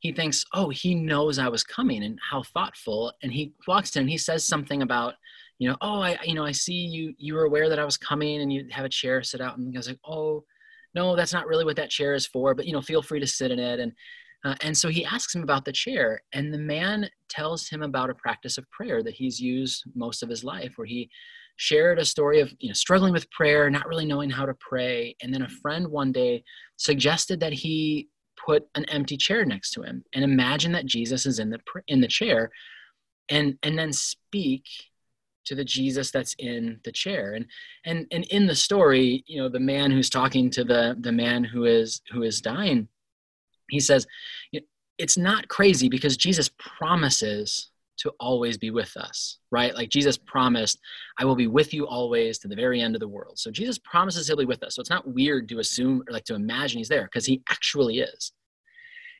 he 0.00 0.12
thinks 0.12 0.44
oh 0.52 0.68
he 0.68 0.94
knows 0.94 1.38
i 1.38 1.48
was 1.48 1.62
coming 1.62 2.02
and 2.02 2.18
how 2.30 2.42
thoughtful. 2.42 3.12
And 3.22 3.32
he 3.32 3.54
walks 3.68 3.94
in 3.94 4.02
and 4.02 4.10
he 4.10 4.18
says 4.18 4.44
something 4.44 4.82
about 4.82 5.14
you 5.58 5.68
know, 5.68 5.76
oh, 5.80 6.00
I, 6.00 6.18
you 6.24 6.34
know, 6.34 6.44
I 6.44 6.52
see 6.52 6.72
you, 6.72 7.14
you 7.16 7.34
were 7.34 7.44
aware 7.44 7.68
that 7.68 7.78
I 7.78 7.84
was 7.84 7.96
coming 7.96 8.40
and 8.40 8.52
you 8.52 8.66
have 8.70 8.84
a 8.84 8.90
chair 8.90 9.22
sit 9.22 9.40
out. 9.40 9.56
And 9.56 9.74
I 9.74 9.78
was 9.78 9.88
like, 9.88 10.00
oh, 10.06 10.44
no, 10.94 11.16
that's 11.16 11.32
not 11.32 11.46
really 11.46 11.64
what 11.64 11.76
that 11.76 11.90
chair 11.90 12.14
is 12.14 12.26
for, 12.26 12.54
but, 12.54 12.66
you 12.66 12.72
know, 12.72 12.82
feel 12.82 13.02
free 13.02 13.20
to 13.20 13.26
sit 13.26 13.50
in 13.50 13.58
it. 13.58 13.80
And, 13.80 13.92
uh, 14.44 14.54
and 14.62 14.76
so 14.76 14.88
he 14.88 15.04
asks 15.04 15.34
him 15.34 15.42
about 15.42 15.64
the 15.64 15.72
chair 15.72 16.22
and 16.32 16.52
the 16.52 16.58
man 16.58 17.08
tells 17.28 17.68
him 17.68 17.82
about 17.82 18.10
a 18.10 18.14
practice 18.14 18.58
of 18.58 18.70
prayer 18.70 19.02
that 19.02 19.14
he's 19.14 19.40
used 19.40 19.84
most 19.94 20.22
of 20.22 20.28
his 20.28 20.44
life 20.44 20.74
where 20.76 20.86
he 20.86 21.08
shared 21.56 21.98
a 21.98 22.04
story 22.04 22.40
of, 22.40 22.52
you 22.58 22.68
know, 22.68 22.74
struggling 22.74 23.12
with 23.12 23.30
prayer, 23.30 23.70
not 23.70 23.86
really 23.86 24.04
knowing 24.04 24.30
how 24.30 24.44
to 24.44 24.54
pray. 24.54 25.16
And 25.22 25.32
then 25.32 25.42
a 25.42 25.48
friend 25.48 25.88
one 25.88 26.12
day 26.12 26.42
suggested 26.76 27.40
that 27.40 27.52
he 27.52 28.08
put 28.44 28.64
an 28.74 28.84
empty 28.86 29.16
chair 29.16 29.44
next 29.44 29.70
to 29.72 29.82
him 29.82 30.04
and 30.12 30.24
imagine 30.24 30.72
that 30.72 30.86
Jesus 30.86 31.26
is 31.26 31.38
in 31.38 31.50
the, 31.50 31.60
in 31.86 32.00
the 32.00 32.08
chair 32.08 32.50
and, 33.28 33.56
and 33.62 33.78
then 33.78 33.92
speak 33.92 34.64
to 35.46 35.54
the 35.54 35.64
Jesus 35.64 36.10
that's 36.10 36.34
in 36.38 36.80
the 36.84 36.92
chair. 36.92 37.34
And 37.34 37.46
and 37.84 38.06
and 38.10 38.24
in 38.24 38.46
the 38.46 38.54
story, 38.54 39.24
you 39.26 39.40
know, 39.40 39.48
the 39.48 39.60
man 39.60 39.90
who's 39.90 40.10
talking 40.10 40.50
to 40.50 40.64
the 40.64 40.96
the 41.00 41.12
man 41.12 41.44
who 41.44 41.64
is 41.64 42.02
who 42.12 42.22
is 42.22 42.40
dying, 42.40 42.88
he 43.70 43.80
says, 43.80 44.06
it's 44.98 45.16
not 45.16 45.48
crazy 45.48 45.88
because 45.88 46.16
Jesus 46.16 46.50
promises 46.58 47.70
to 47.96 48.12
always 48.18 48.58
be 48.58 48.70
with 48.70 48.96
us, 48.96 49.38
right? 49.50 49.74
Like 49.74 49.88
Jesus 49.88 50.16
promised, 50.18 50.80
I 51.18 51.24
will 51.24 51.36
be 51.36 51.46
with 51.46 51.72
you 51.72 51.86
always 51.86 52.38
to 52.38 52.48
the 52.48 52.56
very 52.56 52.80
end 52.80 52.96
of 52.96 53.00
the 53.00 53.08
world. 53.08 53.38
So 53.38 53.50
Jesus 53.50 53.78
promises 53.78 54.26
he'll 54.26 54.36
be 54.36 54.44
with 54.44 54.62
us. 54.62 54.74
So 54.74 54.80
it's 54.80 54.90
not 54.90 55.06
weird 55.06 55.48
to 55.48 55.60
assume 55.60 56.02
or 56.08 56.12
like 56.12 56.24
to 56.24 56.34
imagine 56.34 56.78
he's 56.78 56.88
there 56.88 57.04
because 57.04 57.26
he 57.26 57.42
actually 57.48 58.00
is 58.00 58.32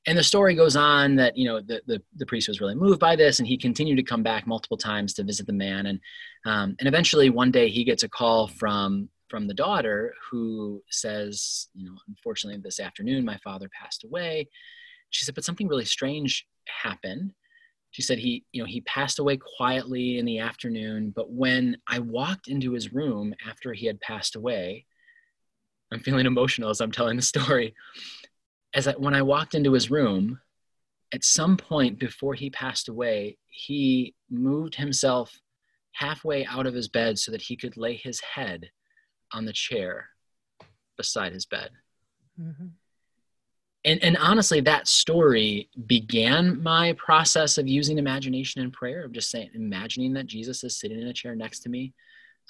and 0.07 0.19
the 0.19 0.23
story 0.23 0.55
goes 0.55 0.77
on 0.77 1.17
that 1.17 1.37
you 1.37 1.47
know 1.47 1.61
the, 1.61 1.81
the, 1.87 2.03
the, 2.17 2.27
priest 2.27 2.49
was 2.49 2.61
really 2.61 2.75
moved 2.75 3.01
by 3.01 3.17
this 3.17 3.39
and 3.39 3.49
he 3.49 3.57
continued 3.57 3.97
to 3.97 4.03
come 4.03 4.23
back 4.23 4.47
multiple 4.47 4.77
times 4.77 5.15
to 5.15 5.25
visit 5.25 5.47
the 5.47 5.53
man. 5.53 5.87
And 5.87 6.01
um, 6.45 6.77
and 6.79 6.89
eventually 6.89 7.31
one 7.31 7.51
day 7.51 7.69
he 7.69 7.85
gets 7.85 8.03
a 8.03 8.09
call 8.09 8.49
from 8.49 9.09
from 9.29 9.47
the 9.47 9.55
daughter 9.55 10.15
who 10.31 10.83
says 10.91 11.69
you 11.75 11.87
know 11.87 11.97
unfortunately 12.09 12.61
this 12.63 12.81
afternoon 12.81 13.25
my 13.25 13.39
father 13.39 13.71
passed 13.81 14.05
away. 14.05 14.49
She 15.11 15.25
said 15.25 15.35
but 15.35 15.45
something 15.45 15.69
really 15.69 15.85
strange 15.85 16.47
happened. 16.69 17.33
She 17.91 18.03
said 18.03 18.19
he 18.19 18.45
you 18.53 18.63
know 18.63 18.67
he 18.67 18.83
passed 18.83 19.19
away 19.19 19.39
quietly 19.57 20.19
in 20.19 20.27
the 20.27 20.41
afternoon 20.41 21.13
but 21.15 21.31
when 21.31 21.77
i 21.89 22.01
walked 22.01 22.49
into 22.49 22.73
his 22.73 22.93
room 22.93 23.33
after 23.49 23.73
he 23.73 23.87
had 23.87 24.01
passed 24.01 24.35
away 24.35 24.85
i'm 25.93 26.01
feeling 26.01 26.27
emotional 26.27 26.71
as 26.71 26.81
i'm 26.81 26.91
telling 26.91 27.15
the 27.15 27.23
story 27.23 27.73
as 28.75 28.89
I, 28.89 28.93
when 28.93 29.15
I 29.15 29.23
walked 29.23 29.55
into 29.55 29.73
his 29.73 29.91
room, 29.91 30.41
at 31.13 31.25
some 31.25 31.57
point 31.57 31.99
before 31.99 32.35
he 32.35 32.51
passed 32.51 32.89
away, 32.89 33.39
he 33.47 34.15
moved 34.29 34.75
himself 34.75 35.41
halfway 35.93 36.45
out 36.45 36.67
of 36.67 36.75
his 36.75 36.89
bed 36.89 37.19
so 37.19 37.31
that 37.31 37.43
he 37.43 37.57
could 37.57 37.77
lay 37.77 37.95
his 37.95 38.21
head 38.21 38.71
on 39.33 39.45
the 39.45 39.53
chair 39.53 40.09
beside 40.97 41.33
his 41.33 41.47
bed. 41.47 41.71
Mm-hmm. 42.41 42.67
And, 43.87 44.03
and 44.03 44.17
honestly, 44.17 44.61
that 44.63 44.89
story 44.89 45.69
began 45.87 46.63
my 46.63 46.95
process 46.95 47.59
of 47.59 47.69
using 47.69 47.99
imagination 47.99 48.63
in 48.63 48.71
prayer, 48.71 49.05
of 49.05 49.13
just 49.13 49.31
saying, 49.31 49.51
imagining 49.55 50.15
that 50.15 50.27
Jesus 50.27 50.65
is 50.65 50.79
sitting 50.79 51.01
in 51.01 51.07
a 51.07 51.13
chair 51.13 51.37
next 51.37 51.61
to 51.61 51.69
me. 51.69 51.93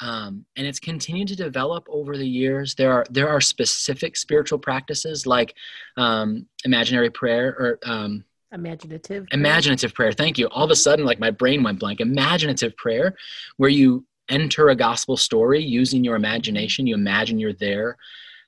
Um, 0.01 0.45
and 0.57 0.67
it's 0.67 0.81
continued 0.81 1.29
to 1.29 1.37
develop 1.37 1.87
over 1.89 2.17
the 2.17 2.29
years. 2.29 2.75
There 2.75 2.93
are 2.93 3.05
there 3.11 3.29
are 3.29 3.41
specific 3.41 4.17
spiritual 4.17 4.59
practices 4.59 5.27
like 5.27 5.55
um, 5.97 6.47
imaginary 6.65 7.11
prayer 7.11 7.55
or 7.59 7.79
um, 7.85 8.25
imaginative 8.53 9.27
prayer. 9.27 9.41
imaginative 9.41 9.95
prayer. 9.95 10.13
Thank 10.13 10.39
you. 10.39 10.49
All 10.49 10.65
of 10.65 10.71
a 10.71 10.77
sudden, 10.77 11.05
like 11.05 11.21
my 11.21 11.31
brain 11.31 11.63
went 11.63 11.79
blank. 11.79 12.01
Imaginative 12.01 12.77
prayer, 12.77 13.15
where 13.57 13.71
you 13.71 14.05
enter 14.29 14.69
a 14.71 14.77
gospel 14.77 15.17
story 15.17 15.63
using 15.63 16.03
your 16.03 16.17
imagination. 16.17 16.87
You 16.87 16.95
imagine 16.95 17.39
you're 17.39 17.53
there. 17.53 17.97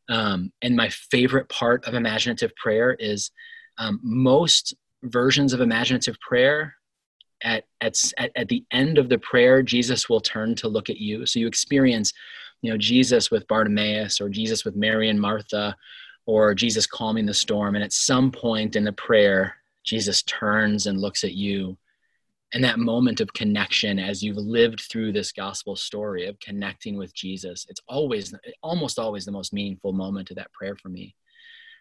Um, 0.08 0.52
and 0.62 0.76
my 0.76 0.88
favorite 0.88 1.48
part 1.48 1.86
of 1.86 1.94
imaginative 1.94 2.54
prayer 2.56 2.94
is 2.94 3.30
um, 3.78 4.00
most 4.02 4.74
versions 5.02 5.52
of 5.52 5.60
imaginative 5.60 6.18
prayer 6.20 6.74
at, 7.42 7.64
at, 7.80 7.96
at 8.34 8.48
the 8.48 8.64
end 8.70 8.98
of 8.98 9.08
the 9.08 9.18
prayer, 9.18 9.62
Jesus 9.62 10.08
will 10.08 10.20
turn 10.20 10.54
to 10.56 10.68
look 10.68 10.90
at 10.90 10.98
you. 10.98 11.26
So 11.26 11.38
you 11.38 11.46
experience, 11.46 12.12
you 12.62 12.70
know, 12.70 12.78
Jesus 12.78 13.30
with 13.30 13.46
Bartimaeus 13.48 14.20
or 14.20 14.28
Jesus 14.28 14.64
with 14.64 14.76
Mary 14.76 15.08
and 15.08 15.20
Martha 15.20 15.76
or 16.26 16.54
Jesus 16.54 16.86
calming 16.86 17.26
the 17.26 17.34
storm. 17.34 17.74
And 17.74 17.84
at 17.84 17.92
some 17.92 18.30
point 18.32 18.76
in 18.76 18.84
the 18.84 18.92
prayer, 18.92 19.56
Jesus 19.84 20.22
turns 20.22 20.86
and 20.86 21.00
looks 21.00 21.24
at 21.24 21.34
you. 21.34 21.76
And 22.52 22.64
that 22.64 22.78
moment 22.78 23.20
of 23.20 23.32
connection 23.32 23.98
as 23.98 24.22
you've 24.22 24.36
lived 24.36 24.80
through 24.80 25.12
this 25.12 25.32
gospel 25.32 25.76
story 25.76 26.26
of 26.26 26.38
connecting 26.40 26.96
with 26.96 27.14
Jesus, 27.14 27.66
it's 27.68 27.80
always, 27.88 28.34
almost 28.62 28.98
always 28.98 29.24
the 29.24 29.32
most 29.32 29.52
meaningful 29.52 29.92
moment 29.92 30.30
of 30.30 30.36
that 30.36 30.52
prayer 30.52 30.76
for 30.76 30.88
me. 30.88 31.14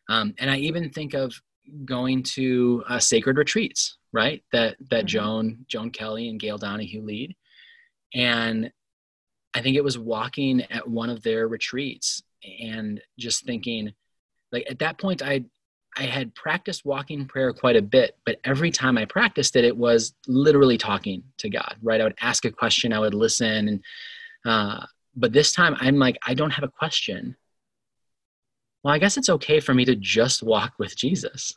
Um, 0.10 0.34
and 0.40 0.50
I 0.50 0.58
even 0.58 0.90
think 0.90 1.14
of 1.14 1.40
going 1.86 2.24
to 2.24 2.84
uh, 2.88 3.00
sacred 3.00 3.38
retreats, 3.38 3.98
right? 4.12 4.44
That 4.52 4.78
that 4.90 5.02
mm-hmm. 5.02 5.08
Joan 5.08 5.66
Joan 5.68 5.90
Kelly 5.92 6.30
and 6.30 6.40
Gail 6.40 6.58
Donahue 6.58 7.02
lead, 7.02 7.36
and 8.14 8.72
I 9.54 9.62
think 9.62 9.76
it 9.78 9.84
was 9.84 9.98
walking 9.98 10.62
at 10.70 10.88
one 10.88 11.10
of 11.10 11.24
their 11.24 11.48
retreats 11.48 12.24
and 12.62 13.02
just 13.18 13.46
thinking, 13.46 13.94
like 14.52 14.66
at 14.70 14.80
that 14.80 14.98
point, 14.98 15.22
I 15.22 15.46
I 15.98 16.04
had 16.04 16.36
practiced 16.36 16.86
walking 16.86 17.26
prayer 17.26 17.54
quite 17.54 17.78
a 17.78 17.82
bit, 17.82 18.18
but 18.26 18.40
every 18.44 18.70
time 18.70 18.98
I 18.98 19.06
practiced 19.06 19.56
it, 19.56 19.64
it 19.64 19.78
was 19.78 20.14
literally 20.28 20.78
talking 20.78 21.24
to 21.38 21.50
God, 21.50 21.76
right? 21.82 22.02
I 22.02 22.04
would 22.04 22.18
ask 22.20 22.44
a 22.44 22.52
question, 22.52 22.92
I 22.92 23.00
would 23.00 23.14
listen, 23.14 23.68
and 23.70 23.84
uh, 24.46 24.86
but 25.16 25.32
this 25.32 25.54
time 25.54 25.76
I'm 25.80 25.98
like, 25.98 26.18
I 26.26 26.34
don't 26.34 26.52
have 26.52 26.66
a 26.66 26.70
question 26.70 27.38
well, 28.86 28.94
I 28.94 29.00
guess 29.00 29.18
it's 29.18 29.30
okay 29.30 29.60
for 29.60 29.74
me 29.74 29.84
to 29.86 29.96
just 29.96 30.44
walk 30.44 30.74
with 30.78 30.96
Jesus. 30.96 31.56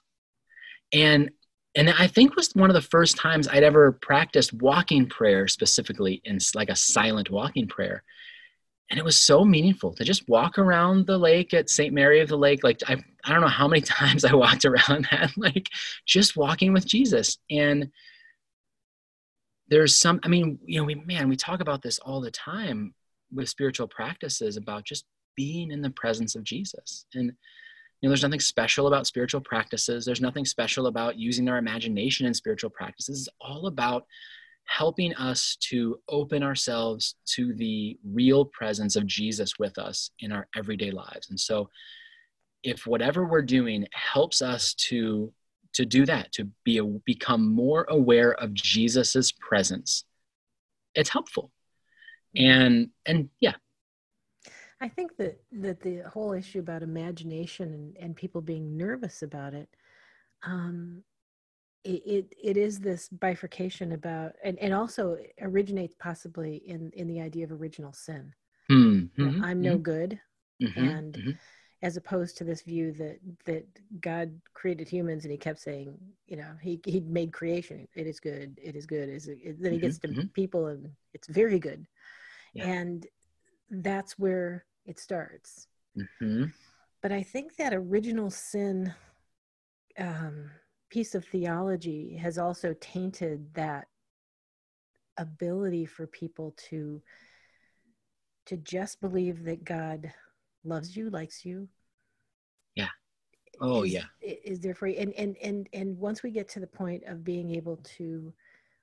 And 0.95 1.31
and 1.75 1.91
I 1.91 2.07
think 2.07 2.35
was 2.35 2.55
one 2.55 2.71
of 2.71 2.75
the 2.75 2.81
first 2.81 3.19
times 3.19 3.47
I'd 3.47 3.63
ever 3.63 3.93
practiced 3.93 4.55
walking 4.55 5.07
prayer 5.07 5.47
specifically 5.47 6.23
in 6.25 6.39
like 6.55 6.71
a 6.71 6.75
silent 6.75 7.29
walking 7.29 7.69
prayer. 7.69 8.03
And 8.89 8.99
it 8.99 9.05
was 9.05 9.21
so 9.21 9.45
meaningful 9.45 9.93
to 9.97 10.05
just 10.05 10.27
walk 10.27 10.57
around 10.57 11.07
the 11.07 11.19
lake 11.19 11.53
at 11.53 11.69
St. 11.69 11.93
Mary 11.93 12.21
of 12.21 12.31
the 12.31 12.39
Lake. 12.39 12.65
Like 12.65 12.81
I, 12.89 12.97
I 13.23 13.33
don't 13.33 13.43
know 13.43 13.49
how 13.49 13.69
many 13.69 13.83
times 13.83 14.25
I 14.25 14.33
walked 14.33 14.65
around 14.65 15.07
that, 15.11 15.33
like 15.37 15.69
just 16.07 16.35
walking 16.35 16.73
with 16.73 16.87
Jesus. 16.87 17.37
And 17.51 17.91
there's 19.69 19.99
some, 19.99 20.19
I 20.23 20.29
mean, 20.29 20.61
you 20.65 20.81
know, 20.81 20.87
we, 20.87 20.95
man, 20.95 21.29
we 21.29 21.37
talk 21.37 21.61
about 21.61 21.83
this 21.83 21.99
all 21.99 22.23
the 22.23 22.31
time 22.31 22.95
with 23.31 23.51
spiritual 23.51 23.87
practices 23.87 24.57
about 24.57 24.87
just 24.87 25.05
being 25.39 25.71
in 25.71 25.81
the 25.81 25.91
presence 25.91 26.35
of 26.35 26.43
Jesus. 26.43 27.07
And 27.15 27.27
you 27.27 28.09
know, 28.09 28.11
there's 28.11 28.25
nothing 28.25 28.41
special 28.41 28.89
about 28.89 29.07
spiritual 29.07 29.41
practices. 29.41 30.05
There's 30.05 30.21
nothing 30.21 30.45
special 30.45 30.89
about 30.89 31.17
using 31.17 31.49
our 31.49 31.59
imagination 31.59 32.27
in 32.27 32.35
spiritual 32.35 32.71
practices. 32.71 33.21
It's 33.21 33.37
all 33.41 33.69
about 33.69 34.05
helping 34.65 35.15
us 35.15 35.57
to 35.61 36.01
open 36.09 36.43
ourselves 36.43 37.15
to 37.37 37.55
the 37.55 37.97
real 38.05 38.47
presence 38.47 38.97
of 38.97 39.07
Jesus 39.07 39.61
with 39.61 39.79
us 39.79 40.11
in 40.19 40.33
our 40.33 40.49
everyday 40.57 40.91
lives. 40.91 41.31
And 41.31 41.39
so 41.39 41.71
if 42.65 42.85
whatever 42.85 43.25
we're 43.25 43.43
doing 43.43 43.87
helps 43.93 44.43
us 44.43 44.75
to 44.89 45.33
to 45.75 45.85
do 45.87 46.05
that, 46.07 46.33
to 46.33 46.49
be 46.65 46.79
a, 46.79 46.85
become 46.85 47.55
more 47.55 47.87
aware 47.89 48.33
of 48.33 48.55
Jesus's 48.55 49.31
presence, 49.31 50.05
it's 50.97 51.11
helpful. 51.11 51.53
And 52.37 52.91
and 53.07 53.29
yeah, 53.39 53.55
I 54.81 54.89
think 54.89 55.17
that 55.17 55.41
that 55.53 55.81
the 55.81 56.03
whole 56.13 56.33
issue 56.33 56.61
about 56.61 56.83
imagination 56.83 57.75
and, 57.75 57.97
and 57.99 58.17
people 58.17 58.41
being 58.41 58.77
nervous 58.77 59.23
about 59.23 59.55
it, 59.55 59.69
um, 60.45 61.03
it, 61.85 62.03
it, 62.07 62.35
it 62.43 62.57
is 62.57 62.79
this 62.79 63.09
bifurcation 63.09 63.93
about 63.93 64.33
and, 64.45 64.59
and 64.59 64.73
also 64.73 65.17
originates 65.41 65.95
possibly 65.99 66.57
in 66.67 66.91
in 66.93 67.09
the 67.09 67.21
idea 67.21 67.45
of 67.45 67.53
original 67.53 67.93
sin. 67.93 68.33
Mm-hmm. 68.71 69.43
I'm 69.43 69.61
no 69.61 69.75
mm-hmm. 69.75 69.83
good, 69.83 70.21
mm-hmm. 70.63 70.81
and 70.81 71.15
mm-hmm. 71.15 71.31
as 71.83 71.97
opposed 71.97 72.37
to 72.37 72.45
this 72.45 72.63
view 72.63 72.93
that 72.93 73.19
that 73.47 73.67
God 74.01 74.39
created 74.55 74.89
humans 74.89 75.25
and 75.25 75.33
He 75.33 75.39
kept 75.39 75.59
saying, 75.59 75.99
you 76.27 76.37
know, 76.37 76.53
He 76.63 76.81
He 76.85 77.01
made 77.01 77.33
creation. 77.33 77.89
It 77.97 78.07
is 78.07 78.21
good. 78.21 78.59
It 78.63 78.77
is 78.77 78.87
good. 78.87 79.09
Is 79.09 79.29
then 79.59 79.73
He 79.73 79.79
gets 79.79 79.99
to 80.01 80.09
mm-hmm. 80.09 80.27
people 80.35 80.67
and 80.67 80.89
it's 81.15 81.27
very 81.27 81.59
good, 81.59 81.87
yeah. 82.55 82.67
and 82.67 83.07
that's 83.71 84.19
where 84.19 84.65
it 84.89 84.99
starts. 84.99 85.69
Mm-hmm. 85.97 86.47
But 87.03 87.13
I 87.13 87.23
think 87.23 87.57
that 87.57 87.75
original 87.75 88.31
sin 88.31 88.93
um, 89.99 90.51
piece 90.91 91.15
of 91.15 91.25
theology 91.25 92.17
has 92.17 92.39
also 92.39 92.75
tainted 92.81 93.53
that 93.55 93.87
ability 95.19 95.85
for 95.85 96.07
people 96.07 96.55
to 96.71 97.03
to 98.47 98.57
just 98.57 99.01
believe 99.03 99.45
that 99.45 99.63
God 99.63 100.11
loves 100.65 100.97
you, 100.97 101.11
likes 101.11 101.45
you. 101.45 101.69
Yeah. 102.75 102.89
Oh 103.61 103.83
is, 103.83 103.93
yeah. 103.93 104.05
Is 104.23 104.61
there 104.61 104.75
for 104.75 104.87
you. 104.87 104.99
And 104.99 105.13
and 105.15 105.37
and 105.43 105.69
and 105.73 105.99
once 105.99 106.23
we 106.23 106.31
get 106.31 106.49
to 106.51 106.61
the 106.61 106.67
point 106.67 107.05
of 107.05 107.25
being 107.25 107.55
able 107.55 107.77
to 107.99 108.33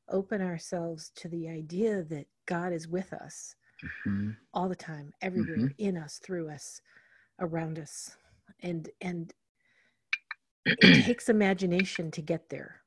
open 0.09 0.39
ourselves 0.39 1.11
to 1.15 1.27
the 1.29 1.49
idea 1.49 2.03
that 2.03 2.27
God 2.45 2.73
is 2.73 2.87
with 2.87 3.11
us, 3.11 3.55
mm-hmm. 3.83 4.31
all 4.53 4.69
the 4.69 4.75
time, 4.75 5.13
everywhere, 5.21 5.57
mm-hmm. 5.57 5.67
in 5.77 5.97
us, 5.97 6.19
through 6.23 6.49
us, 6.49 6.81
around 7.39 7.79
us. 7.79 8.15
And 8.61 8.89
and 9.01 9.33
it 10.65 10.79
takes 11.05 11.29
imagination 11.29 12.11
to 12.11 12.21
get 12.21 12.49
there. 12.49 12.81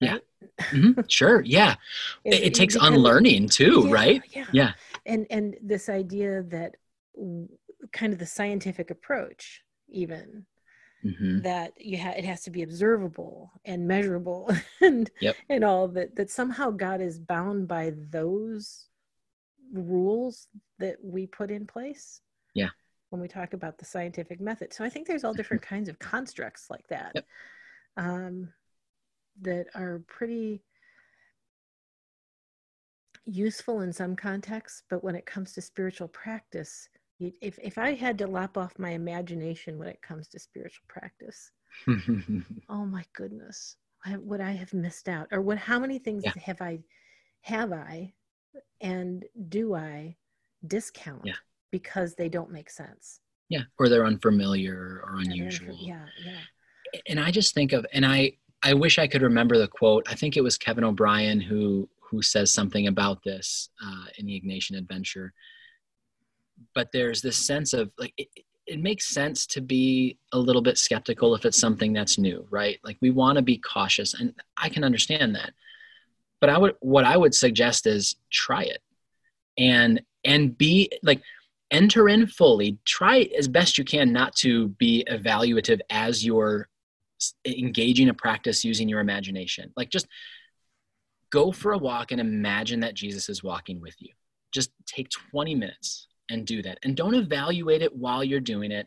Right? 0.00 0.22
Yeah. 0.40 0.56
Mm-hmm. 0.70 1.00
Sure. 1.08 1.40
Yeah. 1.42 1.76
it, 2.24 2.42
it, 2.42 2.54
takes 2.54 2.76
unlearning 2.76 3.48
too, 3.48 3.84
yeah, 3.86 3.92
right? 3.92 4.22
Yeah. 4.30 4.46
Yeah. 4.52 4.72
And 5.06 5.26
and 5.30 5.56
this 5.62 5.88
idea 5.88 6.42
that 6.44 6.76
kind 7.92 8.12
of 8.12 8.18
the 8.18 8.26
scientific 8.26 8.90
approach, 8.90 9.62
even 9.88 10.46
Mm-hmm. 11.04 11.40
that 11.40 11.74
you 11.76 11.98
ha- 11.98 12.14
it 12.16 12.24
has 12.24 12.44
to 12.44 12.50
be 12.50 12.62
observable 12.62 13.52
and 13.66 13.86
measurable 13.86 14.50
and 14.80 15.10
yep. 15.20 15.36
and 15.50 15.62
all 15.62 15.86
that 15.88 16.16
that 16.16 16.30
somehow 16.30 16.70
God 16.70 17.02
is 17.02 17.18
bound 17.18 17.68
by 17.68 17.92
those 18.08 18.86
rules 19.72 20.48
that 20.78 20.96
we 21.02 21.26
put 21.26 21.50
in 21.50 21.66
place 21.66 22.20
yeah 22.54 22.68
when 23.10 23.20
we 23.20 23.28
talk 23.28 23.52
about 23.52 23.78
the 23.78 23.84
scientific 23.84 24.40
method 24.40 24.72
so 24.72 24.84
i 24.84 24.88
think 24.88 25.06
there's 25.06 25.24
all 25.24 25.34
different 25.34 25.62
kinds 25.62 25.88
of 25.88 25.98
constructs 25.98 26.66
like 26.70 26.86
that 26.88 27.12
yep. 27.14 27.26
um, 27.96 28.48
that 29.40 29.66
are 29.74 30.02
pretty 30.06 30.62
useful 33.26 33.80
in 33.80 33.92
some 33.92 34.14
contexts 34.14 34.82
but 34.90 35.02
when 35.02 35.14
it 35.14 35.26
comes 35.26 35.52
to 35.52 35.62
spiritual 35.62 36.08
practice 36.08 36.88
if, 37.20 37.58
if 37.62 37.78
i 37.78 37.94
had 37.94 38.18
to 38.18 38.26
lop 38.26 38.58
off 38.58 38.78
my 38.78 38.90
imagination 38.90 39.78
when 39.78 39.88
it 39.88 40.02
comes 40.02 40.28
to 40.28 40.38
spiritual 40.38 40.84
practice 40.88 41.50
oh 42.68 42.84
my 42.84 43.04
goodness 43.14 43.76
would 44.18 44.40
i 44.40 44.50
have 44.50 44.74
missed 44.74 45.08
out 45.08 45.26
or 45.32 45.40
what 45.40 45.56
how 45.56 45.78
many 45.78 45.98
things 45.98 46.22
yeah. 46.24 46.32
have 46.36 46.60
i 46.60 46.78
have 47.40 47.72
i 47.72 48.12
and 48.80 49.24
do 49.48 49.74
I 49.74 50.16
discount 50.66 51.22
yeah. 51.24 51.34
because 51.70 52.14
they 52.14 52.28
don't 52.28 52.50
make 52.50 52.70
sense? 52.70 53.20
Yeah, 53.48 53.62
or 53.78 53.88
they're 53.88 54.06
unfamiliar 54.06 55.02
or 55.06 55.18
unusual. 55.18 55.76
Yeah, 55.78 56.06
yeah. 56.24 57.00
And 57.08 57.20
I 57.20 57.30
just 57.30 57.54
think 57.54 57.72
of, 57.72 57.84
and 57.92 58.06
I, 58.06 58.32
I 58.62 58.72
wish 58.74 58.98
I 58.98 59.06
could 59.06 59.22
remember 59.22 59.58
the 59.58 59.68
quote. 59.68 60.04
I 60.08 60.14
think 60.14 60.36
it 60.36 60.42
was 60.42 60.56
Kevin 60.56 60.84
O'Brien 60.84 61.40
who 61.40 61.88
who 62.00 62.22
says 62.22 62.52
something 62.52 62.86
about 62.86 63.22
this 63.24 63.70
uh, 63.84 64.06
in 64.18 64.26
the 64.26 64.40
Ignatian 64.40 64.76
Adventure. 64.78 65.32
But 66.74 66.90
there's 66.92 67.20
this 67.20 67.36
sense 67.36 67.72
of 67.72 67.90
like 67.98 68.14
it, 68.16 68.28
it 68.66 68.80
makes 68.80 69.08
sense 69.08 69.46
to 69.48 69.60
be 69.60 70.18
a 70.32 70.38
little 70.38 70.62
bit 70.62 70.78
skeptical 70.78 71.34
if 71.34 71.44
it's 71.44 71.58
something 71.58 71.92
that's 71.92 72.16
new, 72.16 72.46
right? 72.50 72.78
Like 72.84 72.96
we 73.02 73.10
want 73.10 73.36
to 73.36 73.42
be 73.42 73.58
cautious, 73.58 74.14
and 74.14 74.34
I 74.56 74.68
can 74.68 74.84
understand 74.84 75.34
that 75.34 75.52
but 76.44 76.52
I 76.52 76.58
would 76.58 76.74
what 76.80 77.06
I 77.06 77.16
would 77.16 77.34
suggest 77.34 77.86
is 77.86 78.16
try 78.30 78.64
it. 78.64 78.82
and 79.56 80.02
and 80.26 80.58
be 80.58 80.90
like 81.02 81.22
enter 81.70 82.06
in 82.06 82.26
fully. 82.26 82.76
Try 82.84 83.30
as 83.38 83.48
best 83.48 83.78
you 83.78 83.84
can 83.84 84.12
not 84.12 84.36
to 84.36 84.68
be 84.68 85.06
evaluative 85.10 85.80
as 85.88 86.22
you're 86.22 86.68
engaging 87.46 88.10
a 88.10 88.14
practice 88.14 88.62
using 88.62 88.90
your 88.90 89.00
imagination. 89.00 89.72
Like 89.74 89.88
just 89.88 90.06
go 91.30 91.50
for 91.50 91.72
a 91.72 91.78
walk 91.78 92.12
and 92.12 92.20
imagine 92.20 92.80
that 92.80 92.92
jesus 92.92 93.30
is 93.30 93.42
walking 93.42 93.80
with 93.80 93.94
you. 93.98 94.12
Just 94.52 94.70
take 94.84 95.08
20 95.08 95.54
minutes 95.54 96.08
and 96.28 96.46
do 96.46 96.60
that. 96.60 96.78
And 96.82 96.94
don't 96.94 97.14
evaluate 97.14 97.80
it 97.80 97.96
while 97.96 98.22
you're 98.22 98.38
doing 98.38 98.70
it 98.70 98.86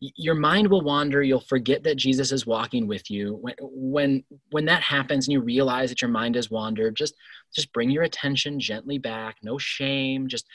your 0.00 0.34
mind 0.34 0.68
will 0.68 0.82
wander 0.82 1.22
you'll 1.22 1.40
forget 1.40 1.82
that 1.82 1.96
jesus 1.96 2.30
is 2.30 2.46
walking 2.46 2.86
with 2.86 3.10
you. 3.10 3.38
When 3.40 3.54
when 3.60 4.24
when 4.50 4.64
that 4.66 4.82
happens 4.82 5.26
and 5.26 5.32
you 5.32 5.40
realize 5.40 5.88
that 5.88 6.02
your 6.02 6.10
mind 6.10 6.34
has 6.34 6.50
wandered 6.50 6.96
just 6.96 7.14
just 7.54 7.72
bring 7.72 7.90
your 7.90 8.02
attention 8.02 8.60
gently 8.60 8.98
back 8.98 9.36
no 9.42 9.56
shame 9.58 10.28
just 10.28 10.46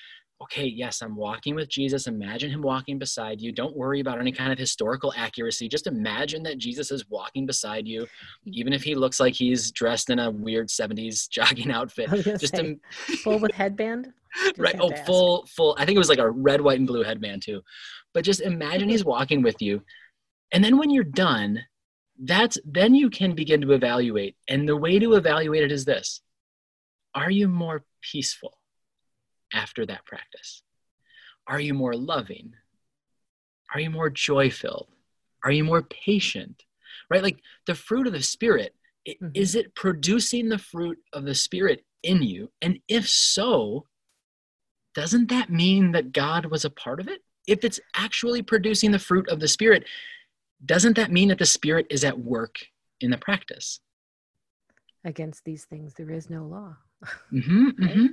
okay 0.41 0.65
yes 0.65 1.01
i'm 1.01 1.15
walking 1.15 1.55
with 1.55 1.69
jesus 1.69 2.07
imagine 2.07 2.50
him 2.50 2.62
walking 2.62 2.98
beside 2.98 3.39
you 3.39 3.51
don't 3.51 3.75
worry 3.75 4.00
about 4.00 4.19
any 4.19 4.31
kind 4.31 4.51
of 4.51 4.57
historical 4.57 5.13
accuracy 5.15 5.67
just 5.67 5.88
imagine 5.88 6.41
that 6.41 6.57
jesus 6.57 6.91
is 6.91 7.07
walking 7.10 7.45
beside 7.45 7.88
you 7.88 8.07
even 8.45 8.74
if 8.74 8.83
he 8.83 8.95
looks 8.95 9.19
like 9.19 9.33
he's 9.33 9.71
dressed 9.71 10.10
in 10.10 10.19
a 10.19 10.31
weird 10.31 10.67
70s 10.67 11.29
jogging 11.29 11.71
outfit 11.71 12.10
just 12.39 12.55
say, 12.55 12.77
full 13.24 13.39
with 13.39 13.51
headband? 13.53 14.12
Just 14.43 14.60
right 14.60 14.75
oh 14.79 14.91
full 15.05 15.45
full 15.45 15.75
i 15.77 15.86
think 15.86 15.95
it 15.95 16.00
was 16.00 16.10
like 16.10 16.19
a 16.19 16.29
red 16.29 16.62
white 16.62 16.79
and 16.79 16.88
blue 16.88 17.03
headband 17.03 17.41
too 17.41 17.62
but 18.13 18.24
just 18.24 18.41
imagine 18.41 18.89
he's 18.89 19.05
walking 19.05 19.41
with 19.41 19.62
you 19.62 19.81
and 20.53 20.63
then 20.63 20.77
when 20.77 20.89
you're 20.89 21.03
done 21.03 21.60
that's 22.24 22.57
then 22.65 22.95
you 22.95 23.10
can 23.10 23.36
begin 23.36 23.62
to 23.62 23.74
evaluate 23.74 24.36
and 24.48 24.67
the 24.67 24.77
way 24.77 25.00
to 25.00 25.13
evaluate 25.13 25.63
it 25.63 25.71
is 25.71 25.86
this 25.86 26.21
are 27.13 27.29
you 27.29 27.48
more 27.48 27.83
peaceful 28.01 28.61
after 29.53 29.86
that 29.86 30.05
practice? 30.05 30.63
Are 31.48 31.60
you 31.60 31.74
more 31.74 31.96
loving? 31.96 32.53
Are 33.74 33.79
you 33.79 33.89
more 33.89 34.10
joy 34.10 34.50
filled 34.50 34.88
are 35.43 35.51
you 35.51 35.63
more 35.63 35.81
patient? 35.84 36.63
Right? 37.10 37.24
Like 37.24 37.39
the 37.65 37.75
fruit 37.75 38.08
of 38.08 38.13
the 38.13 38.22
spirit 38.22 38.75
mm-hmm. 39.08 39.29
is 39.34 39.55
it 39.55 39.75
producing 39.75 40.50
the 40.50 40.58
fruit 40.58 41.00
of 41.13 41.25
the 41.25 41.36
spirit 41.36 41.84
in 42.03 42.22
you? 42.22 42.51
And 42.62 42.79
if 42.88 43.08
so 43.08 43.86
doesn't 44.93 45.29
that 45.29 45.50
mean 45.50 45.93
that 45.93 46.12
god 46.12 46.46
was 46.48 46.65
a 46.65 46.70
part 46.70 47.00
of 47.00 47.08
it? 47.08 47.22
If 47.48 47.63
it's 47.63 47.79
actually 47.96 48.41
producing 48.41 48.91
the 48.91 49.00
fruit 49.00 49.27
of 49.29 49.39
the 49.39 49.48
Spirit, 49.48 49.86
doesn't 50.63 50.96
that 50.98 51.12
mean 51.12 51.29
that 51.29 51.39
the 51.39 51.46
Spirit 51.46 51.88
is 51.89 52.03
at 52.03 52.20
work 52.20 52.58
in 53.00 53.10
the 53.10 53.17
practice? 53.17 53.79
Against 55.03 55.43
these 55.43 55.65
things, 55.65 55.96
there 55.96 56.12
is 56.12 56.29
no 56.29 56.43
law. 56.43 56.75
Mm-hmm, 57.34 57.65
right? 57.79 57.96
mm-hmm. 57.96 58.05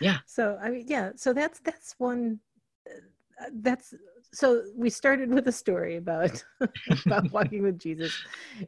Yeah. 0.00 0.18
So 0.26 0.58
I 0.62 0.70
mean, 0.70 0.84
yeah. 0.86 1.12
So 1.16 1.32
that's 1.32 1.60
that's 1.60 1.94
one. 1.98 2.40
Uh, 2.88 3.50
that's 3.54 3.94
so 4.32 4.62
we 4.74 4.90
started 4.90 5.32
with 5.32 5.48
a 5.48 5.52
story 5.52 5.96
about 5.96 6.44
about 7.06 7.30
walking 7.32 7.62
with 7.62 7.78
Jesus 7.78 8.12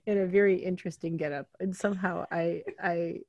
in 0.06 0.18
a 0.18 0.26
very 0.26 0.56
interesting 0.56 1.16
getup, 1.16 1.48
and 1.60 1.74
somehow 1.74 2.26
I 2.30 2.62
I 2.82 3.20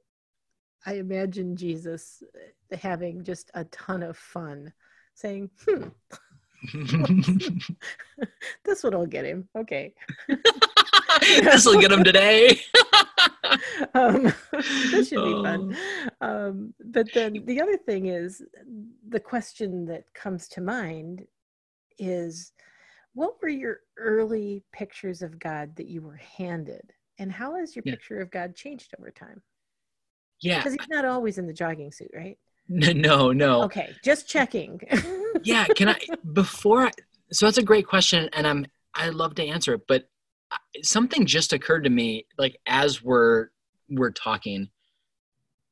I 0.86 0.94
imagine 0.94 1.56
Jesus 1.56 2.24
having 2.72 3.24
just 3.24 3.52
a 3.54 3.66
ton 3.66 4.04
of 4.04 4.18
fun, 4.18 4.74
saying, 5.14 5.50
"Hmm, 5.68 5.90
this 8.64 8.84
one 8.84 8.98
will 8.98 9.06
get 9.06 9.26
him. 9.26 9.48
Okay. 9.56 9.94
this 11.44 11.66
will 11.66 11.80
get 11.80 11.92
him 11.92 12.04
today. 12.04 12.60
um, 13.94 14.34
this 14.92 15.10
should 15.10 15.24
be 15.24 15.44
fun. 15.44 15.76
Oh. 16.22 16.48
Um, 16.48 16.74
but 16.84 17.08
then 17.14 17.44
the 17.46 17.62
other 17.62 17.78
thing 17.78 18.08
is 18.08 18.44
the 19.08 19.20
question 19.20 19.86
that 19.86 20.06
comes 20.14 20.48
to 20.50 20.62
mind 20.62 21.26
is 21.98 22.52
what 23.14 23.42
were 23.42 23.50
your 23.50 23.80
early 23.98 24.64
pictures 24.72 25.22
of 25.22 25.40
God 25.40 25.76
that 25.76 25.88
you 25.88 26.02
were 26.02 26.20
handed? 26.38 26.94
And 27.18 27.32
how 27.32 27.56
has 27.56 27.76
your 27.76 27.84
yeah. 27.86 27.94
picture 27.94 28.20
of 28.20 28.32
God 28.32 28.56
changed 28.56 28.94
over 28.98 29.12
time? 29.12 29.42
Yeah. 30.42 30.60
Because 30.60 30.74
he's 30.74 30.90
not 30.90 31.06
always 31.06 31.38
in 31.38 31.48
the 31.48 31.54
jogging 31.54 31.92
suit, 31.92 32.12
right? 32.16 32.38
No, 32.70 33.32
no. 33.32 33.64
Okay, 33.64 33.96
just 34.04 34.30
checking. 34.30 34.80
yeah, 35.44 35.66
can 35.66 35.90
I 35.90 36.00
before 36.34 36.86
I, 36.86 36.92
so 37.32 37.48
that's 37.48 37.58
a 37.58 37.64
great 37.64 37.88
question 37.88 38.30
and 38.34 38.46
I'm 38.46 38.68
I 38.94 39.10
love 39.10 39.36
to 39.36 39.44
answer 39.46 39.74
it, 39.74 39.82
but 39.88 40.08
something 40.84 41.26
just 41.26 41.54
occurred 41.54 41.84
to 41.84 41.90
me 41.90 42.26
like 42.38 42.58
as 42.66 43.04
we're 43.04 43.50
we're 43.90 44.12
talking. 44.12 44.70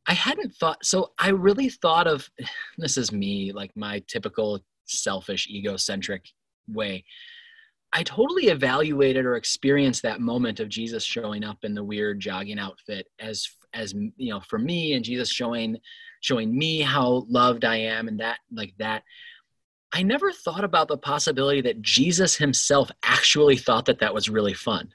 I 0.07 0.13
hadn't 0.13 0.55
thought 0.55 0.85
so 0.85 1.11
I 1.17 1.29
really 1.29 1.69
thought 1.69 2.07
of 2.07 2.29
this 2.77 2.97
is 2.97 3.11
me 3.11 3.51
like 3.51 3.71
my 3.75 4.03
typical 4.07 4.61
selfish 4.85 5.47
egocentric 5.47 6.25
way. 6.67 7.03
I 7.93 8.03
totally 8.03 8.47
evaluated 8.47 9.25
or 9.25 9.35
experienced 9.35 10.01
that 10.03 10.19
moment 10.19 10.59
of 10.59 10.69
Jesus 10.69 11.03
showing 11.03 11.43
up 11.43 11.59
in 11.63 11.73
the 11.73 11.83
weird 11.83 12.19
jogging 12.19 12.59
outfit 12.59 13.07
as 13.19 13.47
as 13.73 13.93
you 13.93 14.31
know 14.33 14.41
for 14.41 14.59
me 14.59 14.93
and 14.93 15.05
Jesus 15.05 15.29
showing 15.29 15.77
showing 16.21 16.57
me 16.57 16.81
how 16.81 17.25
loved 17.29 17.63
I 17.63 17.77
am 17.77 18.07
and 18.07 18.19
that 18.19 18.39
like 18.51 18.73
that. 18.79 19.03
I 19.93 20.03
never 20.03 20.31
thought 20.31 20.63
about 20.63 20.87
the 20.87 20.97
possibility 20.97 21.61
that 21.61 21.81
Jesus 21.81 22.35
himself 22.35 22.91
actually 23.03 23.57
thought 23.57 23.85
that 23.85 23.99
that 23.99 24.13
was 24.13 24.29
really 24.29 24.53
fun. 24.53 24.89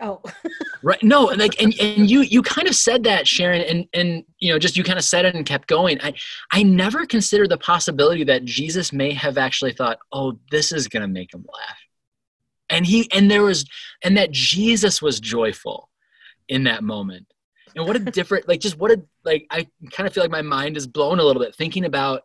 Oh. 0.00 0.22
right. 0.82 1.02
No, 1.02 1.24
like 1.24 1.60
and, 1.60 1.74
and 1.80 2.08
you 2.10 2.20
you 2.20 2.42
kind 2.42 2.68
of 2.68 2.74
said 2.74 3.04
that, 3.04 3.26
Sharon, 3.26 3.62
and 3.62 3.86
and 3.94 4.24
you 4.38 4.52
know, 4.52 4.58
just 4.58 4.76
you 4.76 4.84
kind 4.84 4.98
of 4.98 5.04
said 5.04 5.24
it 5.24 5.34
and 5.34 5.44
kept 5.44 5.66
going. 5.66 6.00
I 6.02 6.14
I 6.52 6.62
never 6.62 7.04
considered 7.04 7.50
the 7.50 7.58
possibility 7.58 8.22
that 8.24 8.44
Jesus 8.44 8.92
may 8.92 9.12
have 9.12 9.38
actually 9.38 9.72
thought, 9.72 9.98
oh, 10.12 10.38
this 10.50 10.70
is 10.70 10.86
gonna 10.88 11.08
make 11.08 11.34
him 11.34 11.44
laugh. 11.52 11.78
And 12.70 12.86
he 12.86 13.10
and 13.12 13.30
there 13.30 13.42
was 13.42 13.64
and 14.04 14.16
that 14.16 14.30
Jesus 14.30 15.02
was 15.02 15.18
joyful 15.18 15.88
in 16.48 16.64
that 16.64 16.84
moment 16.84 17.26
and 17.78 17.86
what 17.86 17.96
a 17.96 18.00
different 18.00 18.48
like 18.48 18.60
just 18.60 18.78
what 18.78 18.90
a 18.90 19.00
like 19.24 19.46
i 19.50 19.66
kind 19.90 20.06
of 20.06 20.12
feel 20.12 20.22
like 20.22 20.30
my 20.30 20.42
mind 20.42 20.76
is 20.76 20.86
blown 20.86 21.18
a 21.18 21.22
little 21.22 21.42
bit 21.42 21.54
thinking 21.54 21.84
about 21.84 22.22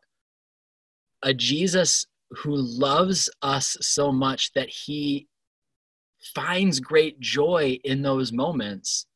a 1.24 1.34
jesus 1.34 2.08
who 2.30 2.56
loves 2.56 3.30
us 3.42 3.78
so 3.82 4.12
much 4.12 4.54
that 4.54 4.70
he 4.70 5.28
finds 6.36 6.80
great 6.80 7.20
joy 7.20 7.78
in 7.84 8.02
those 8.02 8.32
moments 8.32 9.08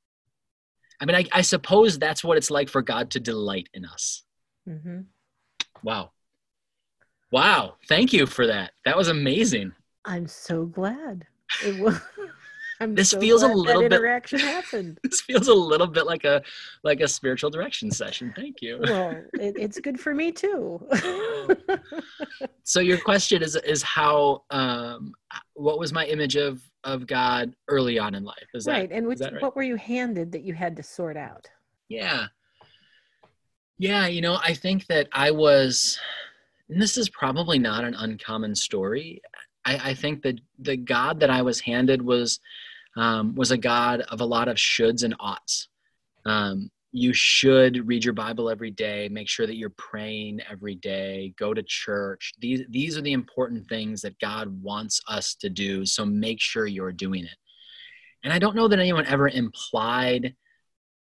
i 1.00 1.06
mean 1.06 1.16
i, 1.16 1.26
I 1.32 1.42
suppose 1.42 1.98
that's 1.98 2.24
what 2.24 2.38
it's 2.38 2.52
like 2.52 2.70
for 2.70 2.82
god 2.82 3.12
to 3.12 3.20
delight 3.20 3.70
in 3.74 3.86
us 3.86 4.24
mm-hmm. 4.68 5.02
wow 5.84 6.12
wow 7.32 7.76
thank 7.88 8.14
you 8.14 8.26
for 8.26 8.48
that 8.48 8.72
that 8.86 8.98
was 8.98 9.08
amazing 9.08 9.74
i'm 10.06 10.28
so 10.28 10.66
glad 10.66 11.26
it 11.64 11.80
was 11.80 12.00
I'm 12.80 12.96
this 12.96 13.12
so 13.12 13.20
feels 13.20 13.44
a 13.44 13.48
little 13.48 13.82
bit 13.82 13.94
interaction 13.94 14.40
happened. 14.54 15.00
This 15.04 15.22
feels 15.22 15.48
a 15.48 15.54
little 15.54 15.88
bit 15.88 16.06
like 16.06 16.24
a 16.26 16.42
like 16.84 17.02
a 17.02 17.08
spiritual 17.08 17.50
direction 17.50 17.92
session. 17.92 18.34
Thank 18.36 18.62
you. 18.62 18.80
Well, 18.82 19.12
it, 19.34 19.56
it's 19.58 19.80
good 19.80 20.00
for 20.00 20.14
me 20.14 20.32
too. 20.32 20.86
so 22.68 22.82
your 22.82 22.98
question 22.98 23.42
is 23.42 23.56
is 23.56 23.82
how 23.82 24.44
um 24.50 25.14
what 25.54 25.80
was 25.80 25.94
my 25.94 26.06
image 26.06 26.36
of 26.36 26.62
of 26.84 27.08
God 27.08 27.56
early 27.70 27.98
on 27.98 28.14
in 28.14 28.26
life? 28.26 28.48
Is 28.54 28.68
right. 28.68 28.90
That, 28.90 28.96
and 28.96 29.08
which, 29.08 29.22
right? 29.22 29.42
what 29.42 29.56
were 29.56 29.64
you 29.64 29.78
handed 29.78 30.34
that 30.34 30.42
you 30.44 30.54
had 30.54 30.76
to 30.76 30.84
sort 30.84 31.16
out? 31.16 31.50
Yeah. 31.88 32.28
Yeah, 33.78 34.08
you 34.08 34.22
know, 34.22 34.38
I 34.44 34.54
think 34.54 34.86
that 34.88 35.08
I 35.14 35.32
was 35.32 35.98
and 36.70 36.82
this 36.82 36.98
is 36.98 37.08
probably 37.08 37.58
not 37.58 37.86
an 37.86 37.94
uncommon 37.94 38.54
story. 38.54 39.22
I, 39.64 39.92
I 39.92 39.94
think 39.94 40.22
that 40.24 40.42
the 40.60 40.76
God 40.76 41.22
that 41.22 41.30
I 41.30 41.44
was 41.44 41.62
handed 41.62 42.02
was 42.02 42.42
um, 42.98 43.34
was 43.36 43.52
a 43.52 43.58
God 43.58 44.02
of 44.02 44.20
a 44.20 44.26
lot 44.26 44.50
of 44.50 44.58
shoulds 44.58 45.04
and 45.04 45.16
oughts. 45.22 45.70
Um, 46.26 46.70
you 46.92 47.14
should 47.14 47.88
read 47.88 48.04
your 48.04 48.14
Bible 48.14 48.50
every 48.50 48.72
day. 48.72 49.10
Make 49.10 49.28
sure 49.28 49.46
that 49.46 49.58
you're 49.58 49.70
praying 49.72 50.40
every 50.50 50.76
day. 50.76 51.34
Go 51.38 51.54
to 51.54 51.62
church. 51.64 52.34
These 52.40 52.64
these 52.70 52.98
are 52.98 53.02
the 53.02 53.14
important 53.14 53.68
things 53.68 54.02
that 54.02 54.20
God 54.20 54.48
wants 54.62 55.02
us 55.08 55.36
to 55.36 55.50
do. 55.50 55.86
So 55.86 56.06
make 56.06 56.40
sure 56.40 56.66
you're 56.66 56.92
doing 56.92 57.26
it. 57.26 57.36
And 58.24 58.34
I 58.34 58.40
don't 58.40 58.56
know 58.56 58.68
that 58.68 58.80
anyone 58.80 59.06
ever 59.06 59.28
implied 59.28 60.36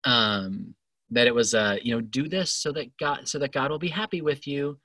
um, 0.05 0.75
that 1.11 1.27
it 1.27 1.35
was 1.35 1.55
a 1.55 1.79
you 1.83 1.95
know 1.95 2.01
do 2.01 2.29
this 2.29 2.53
so 2.53 2.73
that 2.73 2.97
God 2.99 3.29
so 3.29 3.39
that 3.39 3.53
God 3.53 3.71
will 3.71 3.79
be 3.79 3.89
happy 3.89 4.21
with 4.21 4.47
you. 4.47 4.79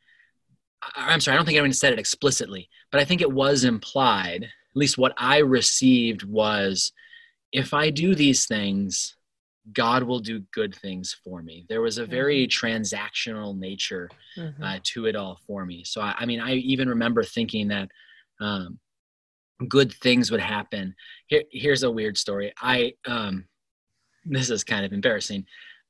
I'm 0.95 1.19
sorry, 1.19 1.36
I 1.36 1.38
don't 1.38 1.45
think 1.45 1.58
anyone 1.58 1.73
said 1.73 1.93
it 1.93 1.99
explicitly, 1.99 2.69
but 2.91 3.01
I 3.01 3.05
think 3.05 3.21
it 3.21 3.31
was 3.31 3.63
implied. 3.63 4.43
At 4.43 4.77
least 4.77 4.97
what 4.97 5.13
I 5.17 5.39
received 5.39 6.23
was 6.23 6.91
if 7.51 7.73
I 7.73 7.89
do 7.89 8.13
these 8.13 8.45
things, 8.45 9.15
God 9.73 10.04
will 10.04 10.19
do 10.19 10.41
good 10.54 10.75
things 10.75 11.15
for 11.23 11.41
me. 11.41 11.65
There 11.69 11.82
was 11.82 11.97
a 11.97 12.06
very 12.06 12.47
mm-hmm. 12.47 12.67
transactional 12.67 13.58
nature 13.58 14.10
mm-hmm. 14.38 14.63
uh, 14.63 14.80
to 14.84 15.06
it 15.08 15.15
all 15.15 15.39
for 15.47 15.65
me. 15.65 15.84
So, 15.84 16.01
I, 16.01 16.15
I, 16.19 16.25
mean, 16.25 16.39
I 16.39 16.54
even 16.56 16.89
remember 16.89 17.23
thinking 17.23 17.69
that 17.69 17.89
um, 18.39 18.80
good 19.67 19.91
things 19.93 20.30
would 20.32 20.41
happen. 20.41 20.95
Here, 21.28 21.43
here's 21.51 21.84
a 21.84 21.91
weird 21.91 22.17
story. 22.17 22.54
I, 22.62 22.93
um, 23.08 23.45
this 24.25 24.49
is 24.49 24.63
kind 24.63 24.86
of 24.86 24.93
embarrassing. 24.93 25.45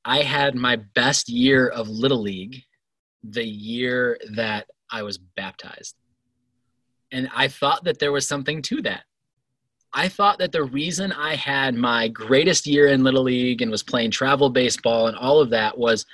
I 0.06 0.22
had 0.22 0.56
my 0.56 0.78
best 0.94 1.30
year 1.30 1.68
of 1.68 1.90
Little 1.90 2.22
League 2.22 2.64
the 3.24 3.46
year 3.46 4.18
that 4.36 4.68
I 4.92 5.04
was 5.04 5.18
baptized. 5.18 5.96
And 7.12 7.30
I 7.36 7.48
thought 7.48 7.84
that 7.86 8.00
there 8.00 8.12
was 8.12 8.28
something 8.28 8.62
to 8.64 8.82
that. 8.84 9.04
I 9.98 10.10
thought 10.10 10.40
that 10.40 10.52
the 10.52 10.64
reason 10.64 11.14
I 11.14 11.36
had 11.36 11.74
my 11.74 12.10
greatest 12.10 12.68
year 12.68 12.88
in 12.88 13.06
Little 13.06 13.24
League 13.24 13.62
and 13.62 13.72
was 13.72 13.82
playing 13.82 14.12
travel 14.12 14.50
baseball 14.50 15.08
and 15.08 15.16
all 15.16 15.40
of 15.40 15.50
that 15.52 15.78
was 15.78 16.06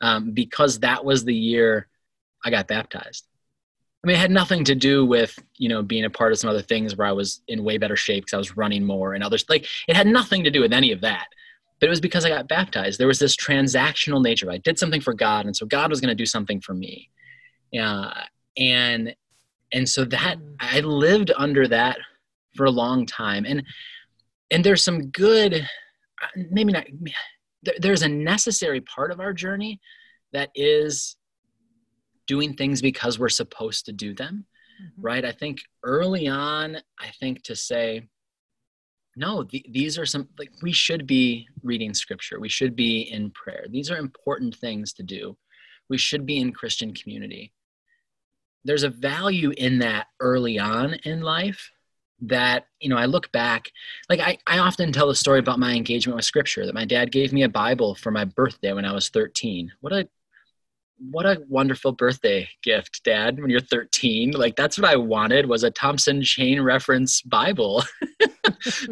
um, 0.00 0.30
because 0.30 0.78
that 0.80 1.04
was 1.04 1.24
the 1.24 1.34
year 1.34 1.88
I 2.44 2.50
got 2.50 2.68
baptized. 2.68 3.26
I 4.02 4.06
mean, 4.06 4.16
it 4.16 4.20
had 4.20 4.30
nothing 4.30 4.62
to 4.64 4.76
do 4.76 5.04
with 5.04 5.36
you 5.56 5.68
know 5.68 5.82
being 5.82 6.04
a 6.04 6.10
part 6.10 6.30
of 6.30 6.38
some 6.38 6.48
other 6.48 6.62
things 6.62 6.96
where 6.96 7.08
I 7.08 7.12
was 7.12 7.40
in 7.48 7.64
way 7.64 7.76
better 7.76 7.96
shape 7.96 8.24
because 8.24 8.34
I 8.34 8.38
was 8.38 8.56
running 8.56 8.84
more 8.84 9.14
and 9.14 9.24
others. 9.24 9.44
Like 9.48 9.66
it 9.88 9.96
had 9.96 10.06
nothing 10.06 10.44
to 10.44 10.50
do 10.50 10.60
with 10.60 10.72
any 10.72 10.92
of 10.92 11.00
that. 11.00 11.26
But 11.80 11.88
it 11.88 11.90
was 11.90 12.00
because 12.00 12.24
I 12.24 12.28
got 12.28 12.46
baptized. 12.46 13.00
There 13.00 13.08
was 13.08 13.18
this 13.18 13.34
transactional 13.34 14.22
nature. 14.22 14.48
I 14.48 14.58
did 14.58 14.78
something 14.78 15.00
for 15.00 15.12
God, 15.12 15.46
and 15.46 15.56
so 15.56 15.66
God 15.66 15.90
was 15.90 16.00
going 16.00 16.10
to 16.10 16.14
do 16.14 16.26
something 16.26 16.60
for 16.60 16.72
me. 16.72 17.10
Uh, 17.78 18.12
and 18.56 19.16
and 19.72 19.88
so 19.88 20.04
that. 20.04 20.36
I 20.60 20.80
lived 20.80 21.32
under 21.36 21.66
that 21.68 21.98
for 22.54 22.64
a 22.64 22.70
long 22.70 23.06
time. 23.06 23.44
And 23.46 23.64
and 24.50 24.62
there's 24.62 24.82
some 24.82 25.10
good, 25.10 25.68
maybe 26.50 26.72
not. 26.72 26.86
There's 27.78 28.02
a 28.02 28.08
necessary 28.08 28.80
part 28.82 29.10
of 29.10 29.20
our 29.20 29.32
journey 29.32 29.80
that 30.32 30.50
is 30.54 31.16
doing 32.26 32.54
things 32.54 32.82
because 32.82 33.18
we're 33.18 33.28
supposed 33.28 33.86
to 33.86 33.92
do 33.92 34.14
them 34.14 34.44
mm-hmm. 34.82 35.02
right 35.02 35.24
i 35.24 35.32
think 35.32 35.60
early 35.82 36.28
on 36.28 36.76
i 37.00 37.08
think 37.20 37.42
to 37.42 37.56
say 37.56 38.06
no 39.16 39.44
th- 39.44 39.66
these 39.70 39.98
are 39.98 40.06
some 40.06 40.28
like 40.38 40.50
we 40.62 40.72
should 40.72 41.06
be 41.06 41.46
reading 41.62 41.94
scripture 41.94 42.40
we 42.40 42.48
should 42.48 42.74
be 42.74 43.02
in 43.02 43.30
prayer 43.30 43.64
these 43.70 43.90
are 43.90 43.98
important 43.98 44.54
things 44.56 44.92
to 44.92 45.02
do 45.02 45.36
we 45.88 45.98
should 45.98 46.26
be 46.26 46.38
in 46.38 46.52
christian 46.52 46.92
community 46.94 47.52
there's 48.64 48.82
a 48.82 48.88
value 48.88 49.52
in 49.58 49.78
that 49.78 50.06
early 50.20 50.58
on 50.58 50.94
in 51.04 51.20
life 51.20 51.70
that 52.20 52.66
you 52.80 52.88
know 52.88 52.96
i 52.96 53.06
look 53.06 53.30
back 53.32 53.70
like 54.08 54.20
I, 54.20 54.38
I 54.46 54.58
often 54.58 54.92
tell 54.92 55.08
the 55.08 55.14
story 55.14 55.40
about 55.40 55.58
my 55.58 55.74
engagement 55.74 56.16
with 56.16 56.24
scripture 56.24 56.64
that 56.64 56.74
my 56.74 56.84
dad 56.84 57.10
gave 57.12 57.32
me 57.32 57.42
a 57.42 57.48
bible 57.48 57.94
for 57.94 58.10
my 58.10 58.24
birthday 58.24 58.72
when 58.72 58.84
i 58.84 58.92
was 58.92 59.08
13 59.08 59.72
what 59.80 59.92
a 59.92 60.08
what 60.98 61.26
a 61.26 61.42
wonderful 61.48 61.92
birthday 61.92 62.48
gift, 62.62 63.02
Dad, 63.04 63.40
when 63.40 63.50
you're 63.50 63.60
13. 63.60 64.32
Like 64.32 64.56
that's 64.56 64.78
what 64.78 64.88
I 64.88 64.96
wanted 64.96 65.46
was 65.46 65.64
a 65.64 65.70
Thompson 65.70 66.22
chain 66.22 66.60
reference 66.60 67.20
Bible. 67.22 67.82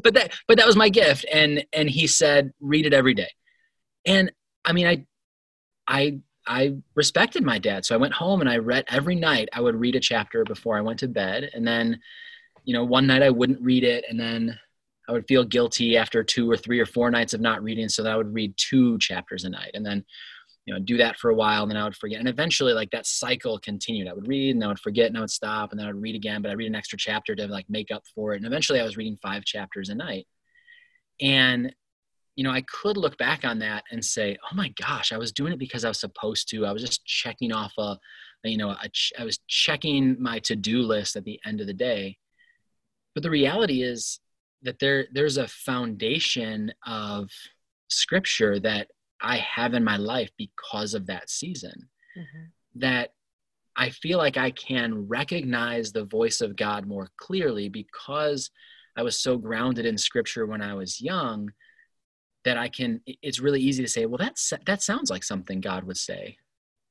but 0.03 0.15
that 0.15 0.33
but 0.49 0.59
that 0.59 0.67
was 0.67 0.77
my 0.77 0.89
gift. 0.89 1.25
And 1.33 1.65
and 1.73 1.89
he 1.89 2.07
said, 2.07 2.53
read 2.61 2.87
it 2.87 2.95
every 2.95 3.15
day. 3.15 3.31
And 4.05 4.33
I 4.65 4.73
mean 4.73 4.87
I 4.87 5.05
I 5.87 6.19
I 6.47 6.75
respected 6.95 7.45
my 7.45 7.59
dad. 7.59 7.85
So 7.85 7.95
I 7.95 7.99
went 7.99 8.15
home 8.15 8.41
and 8.41 8.51
I 8.51 8.57
read 8.57 8.85
every 8.89 9.15
night 9.15 9.49
I 9.53 9.61
would 9.61 9.77
read 9.77 9.95
a 9.95 10.01
chapter 10.01 10.45
before 10.45 10.77
I 10.77 10.81
went 10.81 10.99
to 11.01 11.09
bed. 11.09 11.51
And 11.55 11.67
then, 11.67 12.01
you 12.65 12.75
know, 12.75 12.85
one 12.85 13.07
night 13.07 13.23
I 13.23 13.31
wouldn't 13.31 13.61
read 13.61 13.85
it 13.85 14.05
and 14.09 14.19
then 14.19 14.59
I 15.09 15.13
would 15.13 15.27
feel 15.27 15.45
guilty 15.45 15.97
after 15.97 16.23
two 16.23 16.51
or 16.51 16.57
three 16.57 16.79
or 16.79 16.87
four 16.87 17.11
nights 17.11 17.35
of 17.35 17.41
not 17.41 17.63
reading. 17.63 17.89
So 17.89 18.03
that 18.03 18.13
I 18.13 18.17
would 18.17 18.33
read 18.33 18.55
two 18.57 18.99
chapters 18.99 19.45
a 19.45 19.51
night. 19.51 19.73
And 19.75 19.85
then 19.85 20.05
you 20.65 20.73
know 20.73 20.81
do 20.81 20.97
that 20.97 21.19
for 21.19 21.31
a 21.31 21.35
while 21.35 21.63
and 21.63 21.71
then 21.71 21.77
i 21.77 21.85
would 21.85 21.97
forget 21.97 22.21
and 22.21 22.29
eventually 22.29 22.73
like 22.73 22.91
that 22.91 23.07
cycle 23.07 23.59
continued 23.59 24.09
i 24.09 24.13
would 24.13 24.29
read 24.29 24.55
and 24.55 24.63
i 24.63 24.69
would 24.69 24.79
forget 24.79 25.09
and 25.09 25.17
i 25.17 25.21
would 25.21 25.31
stop 25.31 25.71
and 25.71 25.79
then 25.79 25.87
i 25.87 25.93
would 25.93 26.01
read 26.01 26.15
again 26.15 26.41
but 26.41 26.51
i 26.51 26.55
read 26.55 26.69
an 26.69 26.75
extra 26.75 26.99
chapter 26.99 27.35
to 27.35 27.47
like 27.49 27.67
make 27.69 27.91
up 27.91 28.05
for 28.15 28.33
it 28.33 28.37
and 28.37 28.47
eventually 28.47 28.81
i 28.81 28.85
was 28.85 28.97
reading 28.97 29.19
five 29.21 29.45
chapters 29.45 29.89
a 29.89 29.95
night 29.95 30.27
and 31.21 31.75
you 32.37 32.45
know 32.45 32.51
i 32.51 32.63
could 32.63 32.97
look 32.97 33.19
back 33.19 33.45
on 33.45 33.59
that 33.59 33.83
and 33.91 34.05
say 34.05 34.37
oh 34.51 34.55
my 34.55 34.73
gosh 34.81 35.13
i 35.13 35.19
was 35.19 35.33
doing 35.33 35.53
it 35.53 35.59
because 35.59 35.85
i 35.85 35.89
was 35.89 35.99
supposed 35.99 36.49
to 36.49 36.65
i 36.65 36.73
was 36.73 36.83
just 36.83 37.05
checking 37.05 37.53
off 37.53 37.73
a 37.79 37.97
you 38.45 38.57
know 38.57 38.71
a 38.71 38.89
ch- 38.89 39.13
I 39.19 39.25
was 39.25 39.39
checking 39.47 40.21
my 40.21 40.41
to-do 40.41 40.83
list 40.83 41.15
at 41.17 41.25
the 41.25 41.39
end 41.45 41.61
of 41.61 41.67
the 41.67 41.73
day 41.73 42.19
but 43.15 43.23
the 43.23 43.31
reality 43.31 43.83
is 43.83 44.21
that 44.63 44.79
there 44.79 45.07
there's 45.13 45.37
a 45.37 45.49
foundation 45.49 46.73
of 46.87 47.31
scripture 47.89 48.59
that 48.61 48.89
I 49.21 49.37
have 49.39 49.75
in 49.75 49.85
my 49.85 49.97
life 49.97 50.31
because 50.37 50.95
of 50.95 51.07
that 51.07 51.31
season. 51.31 51.89
Mm-hmm. 52.17 52.45
That 52.81 53.11
I 53.77 53.91
feel 53.91 54.19
like 54.19 54.37
I 54.37 54.51
can 54.51 55.07
recognize 55.09 55.93
the 55.93 56.05
voice 56.05 56.41
of 56.41 56.57
God 56.57 56.87
more 56.87 57.09
clearly 57.17 57.69
because 57.69 58.51
I 58.97 59.03
was 59.03 59.19
so 59.19 59.39
grounded 59.39 59.87
in 59.87 59.97
scripture 59.97 60.47
when 60.47 60.61
I 60.61 60.75
was 60.75 61.01
young 61.01 61.53
that 62.45 62.59
I 62.59 62.69
can 62.69 63.01
it's 63.07 63.41
really 63.41 63.61
easy 63.61 63.83
to 63.83 63.89
say, 63.89 64.07
well 64.07 64.19
that's 64.19 64.53
that 64.67 64.83
sounds 64.83 65.11
like 65.11 65.25
something 65.25 65.61
God 65.61 65.85
would 65.85 65.97
say 65.97 66.37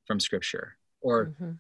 from 0.07 0.19
scripture 0.19 0.77
or 1.01 1.27
mm-hmm. 1.27 1.51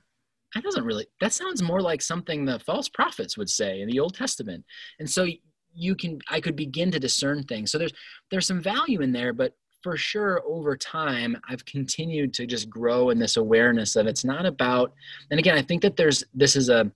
That 0.53 0.63
doesn't 0.63 0.85
really 0.85 1.07
that 1.19 1.33
sounds 1.33 1.61
more 1.61 1.81
like 1.81 2.01
something 2.01 2.45
the 2.45 2.59
false 2.59 2.89
prophets 2.89 3.37
would 3.37 3.49
say 3.49 3.81
in 3.81 3.89
the 3.89 3.99
Old 3.99 4.15
Testament. 4.15 4.65
And 4.99 5.09
so 5.09 5.27
you 5.73 5.95
can 5.95 6.19
I 6.29 6.41
could 6.41 6.55
begin 6.55 6.91
to 6.91 6.99
discern 6.99 7.43
things. 7.43 7.71
So 7.71 7.77
there's 7.77 7.93
there's 8.29 8.47
some 8.47 8.61
value 8.61 9.01
in 9.01 9.11
there 9.11 9.33
but 9.33 9.53
for 9.81 9.97
sure 9.97 10.41
over 10.45 10.75
time 10.77 11.35
i've 11.49 11.65
continued 11.65 12.33
to 12.33 12.45
just 12.45 12.69
grow 12.69 13.09
in 13.09 13.19
this 13.19 13.37
awareness 13.37 13.95
of 13.95 14.07
it's 14.07 14.23
not 14.23 14.45
about 14.45 14.93
and 15.29 15.39
again 15.39 15.57
i 15.57 15.61
think 15.61 15.81
that 15.81 15.97
there's 15.97 16.23
this 16.33 16.55
is 16.55 16.69
a 16.69 16.91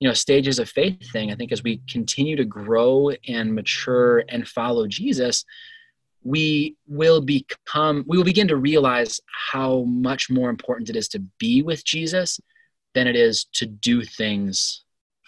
you 0.00 0.08
know 0.08 0.14
stages 0.14 0.58
of 0.58 0.68
faith 0.68 1.10
thing 1.12 1.30
i 1.30 1.34
think 1.34 1.52
as 1.52 1.62
we 1.62 1.80
continue 1.88 2.36
to 2.36 2.44
grow 2.44 3.10
and 3.28 3.54
mature 3.54 4.24
and 4.28 4.48
follow 4.48 4.86
jesus 4.86 5.44
we 6.22 6.76
will 6.86 7.20
become 7.20 8.04
we 8.06 8.16
will 8.16 8.24
begin 8.24 8.48
to 8.48 8.56
realize 8.56 9.20
how 9.50 9.82
much 9.82 10.30
more 10.30 10.50
important 10.50 10.90
it 10.90 10.96
is 10.96 11.08
to 11.08 11.18
be 11.38 11.62
with 11.62 11.84
jesus 11.84 12.40
than 12.94 13.06
it 13.06 13.16
is 13.16 13.44
to 13.44 13.66
do 13.66 14.02
things 14.02 14.84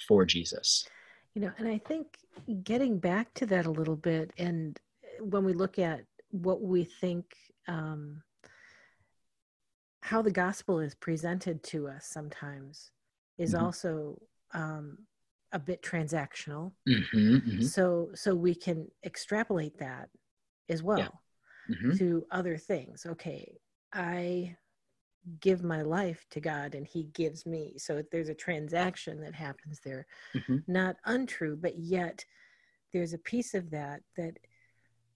for 0.08 0.24
jesus 0.24 0.86
you 1.34 1.42
know 1.42 1.52
and 1.58 1.68
i 1.68 1.78
think 1.78 2.18
getting 2.62 2.98
back 2.98 3.32
to 3.34 3.46
that 3.46 3.66
a 3.66 3.70
little 3.70 3.96
bit 3.96 4.32
and 4.38 4.78
when 5.20 5.44
we 5.44 5.52
look 5.52 5.78
at 5.78 6.04
what 6.30 6.62
we 6.62 6.84
think 6.84 7.24
um, 7.68 8.22
how 10.00 10.20
the 10.20 10.30
gospel 10.30 10.80
is 10.80 10.94
presented 10.94 11.62
to 11.62 11.88
us 11.88 12.06
sometimes 12.06 12.90
is 13.38 13.54
mm-hmm. 13.54 13.64
also 13.64 14.20
um, 14.52 14.98
a 15.52 15.58
bit 15.58 15.82
transactional 15.82 16.72
mm-hmm, 16.88 17.36
mm-hmm. 17.36 17.62
so 17.62 18.08
so 18.14 18.34
we 18.34 18.54
can 18.54 18.88
extrapolate 19.04 19.78
that 19.78 20.08
as 20.68 20.82
well 20.82 20.98
yeah. 20.98 21.76
mm-hmm. 21.76 21.96
to 21.96 22.26
other 22.30 22.56
things 22.56 23.06
okay 23.06 23.54
i 23.92 24.54
give 25.40 25.62
my 25.62 25.82
life 25.82 26.26
to 26.30 26.40
god 26.40 26.74
and 26.74 26.86
he 26.86 27.04
gives 27.14 27.46
me 27.46 27.74
so 27.76 28.02
there's 28.10 28.28
a 28.28 28.34
transaction 28.34 29.20
that 29.20 29.34
happens 29.34 29.80
there 29.84 30.06
mm-hmm. 30.34 30.56
not 30.66 30.96
untrue 31.04 31.56
but 31.56 31.78
yet 31.78 32.24
there's 32.92 33.12
a 33.12 33.18
piece 33.18 33.54
of 33.54 33.70
that 33.70 34.00
that 34.16 34.38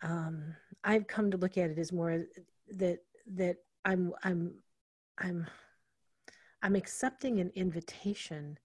um, 0.02 0.54
I've 0.84 1.06
come 1.06 1.30
to 1.30 1.36
look 1.36 1.58
at 1.58 1.70
it 1.70 1.78
as 1.78 1.92
more 1.92 2.24
that 2.70 2.98
that 3.34 3.56
I'm 3.84 4.12
I'm 4.22 4.54
I'm 5.18 5.46
I'm 6.62 6.76
accepting 6.76 7.40
an 7.40 7.50
invitation 7.54 8.58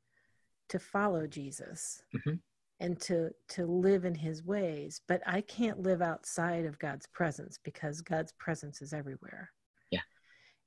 to 0.69 0.79
follow 0.79 1.27
Jesus 1.27 2.03
mm-hmm. 2.15 2.35
and 2.79 2.99
to 3.01 3.31
to 3.49 3.65
live 3.65 4.05
in 4.05 4.15
his 4.15 4.43
ways, 4.43 5.01
but 5.07 5.21
I 5.25 5.41
can't 5.41 5.81
live 5.81 6.01
outside 6.01 6.65
of 6.65 6.79
God's 6.79 7.07
presence 7.07 7.59
because 7.63 8.01
God's 8.01 8.33
presence 8.33 8.81
is 8.81 8.93
everywhere. 8.93 9.51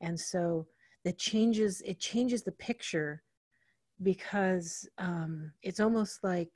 And 0.04 0.18
so 0.18 0.66
it 1.04 1.18
changes 1.18 1.82
it 1.84 1.98
changes 1.98 2.42
the 2.42 2.52
picture 2.52 3.22
because 4.02 4.88
um, 4.98 5.52
it's 5.62 5.80
almost 5.80 6.24
like 6.24 6.50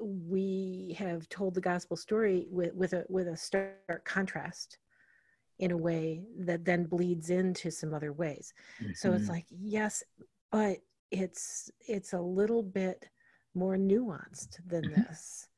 we 0.00 0.94
have 0.98 1.28
told 1.28 1.54
the 1.54 1.60
gospel 1.60 1.96
story 1.96 2.46
with, 2.50 2.74
with 2.74 2.92
a 2.92 3.04
with 3.08 3.28
a 3.28 3.36
stark 3.36 4.04
contrast 4.04 4.78
in 5.58 5.70
a 5.70 5.76
way 5.76 6.22
that 6.38 6.64
then 6.64 6.84
bleeds 6.84 7.30
into 7.30 7.70
some 7.70 7.94
other 7.94 8.12
ways 8.12 8.52
mm-hmm. 8.82 8.92
so 8.94 9.12
it's 9.12 9.24
mm-hmm. 9.24 9.32
like 9.32 9.46
yes 9.50 10.02
but 10.52 10.76
it's 11.10 11.70
it's 11.88 12.12
a 12.12 12.20
little 12.20 12.62
bit 12.62 13.08
more 13.54 13.76
nuanced 13.76 14.58
than 14.66 14.82
mm-hmm. 14.82 15.00
this 15.02 15.48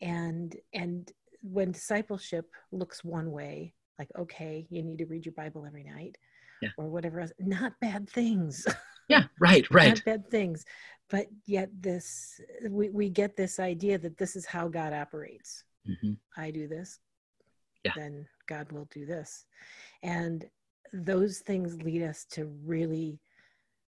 and 0.00 0.54
and 0.72 1.10
when 1.42 1.72
discipleship 1.72 2.48
looks 2.70 3.02
one 3.02 3.32
way 3.32 3.74
like 3.98 4.08
okay 4.16 4.68
you 4.70 4.82
need 4.82 4.98
to 4.98 5.06
read 5.06 5.26
your 5.26 5.34
bible 5.34 5.66
every 5.66 5.82
night 5.82 6.16
yeah. 6.64 6.70
or 6.84 6.88
whatever 6.88 7.20
else 7.20 7.32
not 7.38 7.72
bad 7.80 8.08
things 8.08 8.66
yeah 9.08 9.24
right 9.40 9.66
right 9.70 9.88
not 9.88 10.04
bad 10.04 10.30
things 10.30 10.64
but 11.10 11.26
yet 11.46 11.68
this 11.80 12.40
we, 12.70 12.88
we 12.90 13.08
get 13.08 13.36
this 13.36 13.58
idea 13.58 13.98
that 13.98 14.16
this 14.16 14.36
is 14.36 14.46
how 14.46 14.68
god 14.68 14.92
operates 14.92 15.64
mm-hmm. 15.88 16.12
i 16.36 16.50
do 16.50 16.66
this 16.66 16.98
yeah. 17.84 17.92
then 17.96 18.26
god 18.48 18.70
will 18.72 18.88
do 18.90 19.04
this 19.04 19.44
and 20.02 20.46
those 20.92 21.38
things 21.40 21.82
lead 21.82 22.02
us 22.02 22.24
to 22.24 22.46
really 22.64 23.20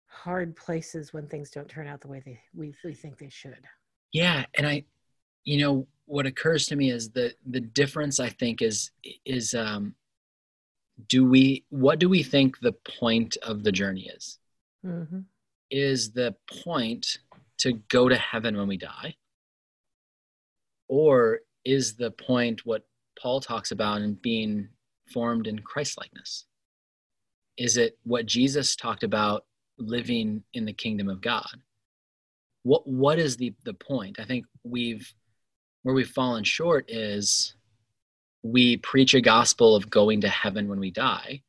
hard 0.07 0.55
places 0.55 1.13
when 1.13 1.27
things 1.27 1.49
don't 1.49 1.69
turn 1.69 1.87
out 1.87 2.01
the 2.01 2.07
way 2.07 2.21
they 2.25 2.39
we, 2.55 2.73
we 2.83 2.93
think 2.93 3.17
they 3.17 3.29
should 3.29 3.65
yeah 4.11 4.43
and 4.55 4.67
i 4.67 4.83
you 5.43 5.57
know 5.57 5.87
what 6.05 6.25
occurs 6.25 6.65
to 6.65 6.75
me 6.75 6.89
is 6.89 7.09
the 7.11 7.33
the 7.51 7.61
difference 7.61 8.19
i 8.19 8.29
think 8.29 8.61
is 8.61 8.91
is 9.25 9.53
um 9.53 9.93
do 11.07 11.25
we 11.25 11.65
what 11.69 11.99
do 11.99 12.09
we 12.09 12.23
think 12.23 12.59
the 12.59 12.73
point 12.99 13.37
of 13.43 13.63
the 13.63 13.71
journey 13.71 14.09
is? 14.15 14.37
Mm-hmm. 14.85 15.19
is 15.69 16.13
the 16.13 16.33
point 16.63 17.17
to 17.57 17.73
go 17.89 18.07
to 18.07 18.15
heaven 18.15 18.55
when 18.55 18.67
we 18.69 18.77
die? 18.77 19.15
Or 20.87 21.39
is 21.65 21.95
the 21.95 22.11
point 22.11 22.65
what 22.65 22.85
paul 23.21 23.41
talks 23.41 23.71
about 23.71 24.01
in 24.01 24.13
being 24.15 24.69
formed 25.11 25.47
in 25.47 25.59
christlikeness? 25.59 26.45
Is 27.57 27.77
it 27.77 27.97
what 28.03 28.25
jesus 28.25 28.75
talked 28.75 29.03
about 29.03 29.45
living 29.77 30.43
in 30.53 30.65
the 30.65 30.73
kingdom 30.73 31.09
of 31.09 31.21
god? 31.21 31.61
What 32.63 32.87
what 32.87 33.19
is 33.19 33.37
the 33.37 33.53
the 33.65 33.73
point? 33.73 34.19
I 34.19 34.25
think 34.25 34.45
we've 34.63 35.13
where 35.83 35.95
we've 35.95 36.09
fallen 36.09 36.43
short 36.43 36.89
is 36.89 37.55
we 38.43 38.77
preach 38.77 39.13
a 39.13 39.21
gospel 39.21 39.75
of 39.75 39.89
going 39.89 40.21
to 40.21 40.29
heaven 40.29 40.67
when 40.67 40.79
we 40.79 40.91
die 40.91 41.41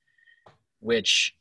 which 0.80 1.34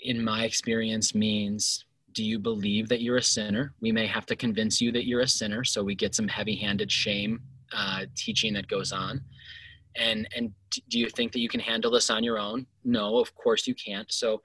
in 0.00 0.22
my 0.22 0.44
experience 0.44 1.14
means 1.14 1.84
do 2.12 2.22
you 2.22 2.38
believe 2.38 2.88
that 2.88 3.02
you're 3.02 3.16
a 3.16 3.22
sinner? 3.22 3.74
We 3.80 3.90
may 3.90 4.06
have 4.06 4.24
to 4.26 4.36
convince 4.36 4.80
you 4.80 4.92
that 4.92 5.06
you're 5.06 5.22
a 5.22 5.28
sinner 5.28 5.64
so 5.64 5.82
we 5.82 5.96
get 5.96 6.14
some 6.14 6.28
heavy-handed 6.28 6.90
shame 6.90 7.42
uh, 7.72 8.04
teaching 8.14 8.54
that 8.54 8.68
goes 8.68 8.92
on. 8.92 9.20
And 9.96 10.28
and 10.34 10.52
do 10.88 10.98
you 10.98 11.08
think 11.08 11.32
that 11.32 11.40
you 11.40 11.48
can 11.48 11.60
handle 11.60 11.90
this 11.90 12.10
on 12.10 12.22
your 12.22 12.38
own? 12.38 12.66
No 12.84 13.18
of 13.18 13.34
course 13.34 13.66
you 13.66 13.74
can't. 13.74 14.10
So 14.12 14.40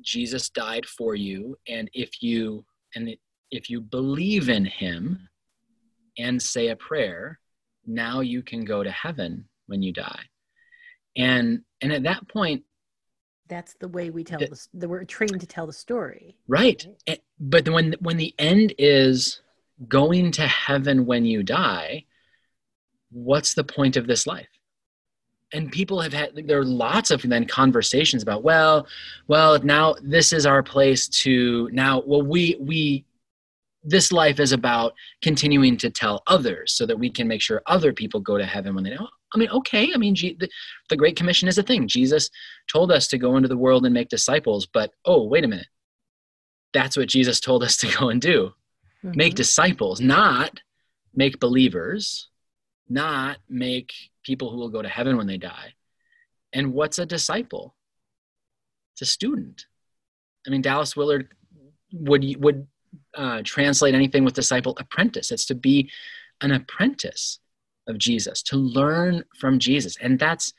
jesus 0.00 0.48
died 0.48 0.86
for 0.86 1.16
you 1.16 1.58
and 1.66 1.90
if 1.92 2.22
you 2.22 2.64
and 2.94 3.16
if 3.50 3.68
you 3.68 3.80
believe 3.80 4.48
in 4.48 4.64
him 4.64 5.28
and 6.18 6.40
say 6.40 6.68
a 6.68 6.76
prayer 6.76 7.40
now 7.84 8.20
you 8.20 8.40
can 8.40 8.64
go 8.64 8.84
to 8.84 8.90
heaven 8.92 9.44
when 9.68 9.82
you 9.82 9.92
die. 9.92 10.22
And 11.16 11.62
and 11.80 11.92
at 11.92 12.02
that 12.04 12.26
point 12.28 12.64
That's 13.48 13.74
the 13.80 13.88
way 13.88 14.10
we 14.10 14.24
tell 14.24 14.38
The- 14.40 14.68
the, 14.74 14.88
we're 14.88 15.04
trained 15.04 15.40
to 15.40 15.46
tell 15.46 15.66
the 15.66 15.72
story. 15.72 16.36
right. 16.48 16.84
Eh, 17.06 17.16
but 17.38 17.68
when 17.68 17.94
when 18.00 18.16
the 18.16 18.34
end 18.38 18.74
is 18.78 19.40
going 19.86 20.32
to 20.32 20.46
heaven 20.46 21.06
when 21.06 21.24
you 21.24 21.42
die 21.42 22.04
what's 23.10 23.54
the 23.54 23.64
point 23.64 23.96
of 23.96 24.06
this 24.06 24.26
life? 24.26 24.48
And 25.54 25.72
people 25.72 25.98
have 26.02 26.12
had 26.12 26.32
there 26.46 26.58
are 26.60 26.64
lots 26.64 27.10
of 27.10 27.22
then 27.22 27.46
conversations 27.46 28.22
about 28.22 28.42
well 28.42 28.86
well 29.28 29.58
now 29.62 29.94
this 30.02 30.32
is 30.32 30.44
our 30.44 30.62
place 30.62 31.08
to 31.22 31.70
now 31.72 32.02
well 32.06 32.22
we 32.22 32.56
we 32.60 33.04
this 33.84 34.12
life 34.12 34.40
is 34.40 34.52
about 34.52 34.92
continuing 35.22 35.76
to 35.78 35.88
tell 35.88 36.22
others 36.26 36.72
so 36.74 36.84
that 36.84 36.98
we 36.98 37.08
can 37.08 37.26
make 37.26 37.40
sure 37.40 37.62
other 37.66 37.92
people 37.94 38.20
go 38.20 38.36
to 38.36 38.44
heaven 38.44 38.74
when 38.74 38.84
they 38.84 38.90
know 38.94 39.08
i 39.34 39.38
mean 39.38 39.50
okay 39.50 39.90
i 39.94 39.98
mean 39.98 40.14
G, 40.14 40.36
the, 40.38 40.48
the 40.88 40.96
great 40.96 41.16
commission 41.16 41.48
is 41.48 41.58
a 41.58 41.62
thing. 41.62 41.86
Jesus 41.88 42.30
told 42.72 42.90
us 42.92 43.06
to 43.08 43.18
go 43.18 43.36
into 43.36 43.48
the 43.48 43.56
world 43.56 43.84
and 43.84 43.94
make 43.94 44.08
disciples 44.08 44.66
but 44.66 44.92
oh 45.04 45.24
wait 45.24 45.44
a 45.44 45.48
minute. 45.48 45.68
That's 46.72 46.96
what 46.96 47.08
jesus 47.08 47.40
told 47.40 47.62
us 47.62 47.76
to 47.78 47.86
go 47.98 48.08
and 48.10 48.20
do. 48.20 48.52
Make 49.02 49.32
Mhm. 49.34 49.36
disciples 49.36 50.00
not 50.00 50.60
make 51.14 51.40
believers 51.40 52.28
not 52.88 53.38
make 53.48 53.92
people 54.22 54.50
who 54.50 54.56
will 54.58 54.70
go 54.70 54.80
to 54.82 54.88
heaven 54.88 55.16
when 55.18 55.26
they 55.26 55.36
die. 55.38 55.74
And 56.52 56.72
what's 56.72 56.98
a 56.98 57.04
disciple? 57.06 57.74
It's 58.94 59.02
a 59.02 59.06
student. 59.06 59.66
I 60.46 60.50
mean 60.50 60.62
dallas 60.62 60.96
willard 60.96 61.28
would 61.92 62.24
would 62.42 62.66
uh, 63.14 63.42
translate 63.44 63.94
anything 63.94 64.24
with 64.24 64.34
disciple 64.34 64.74
apprentice. 64.78 65.30
It's 65.30 65.46
to 65.46 65.54
be 65.54 65.90
an 66.40 66.52
apprentice 66.52 67.38
of 67.88 67.98
jesus 67.98 68.42
to 68.44 68.56
learn 68.56 69.24
from 69.38 69.58
jesus. 69.58 69.96
And 70.00 70.18
that's 70.18 70.52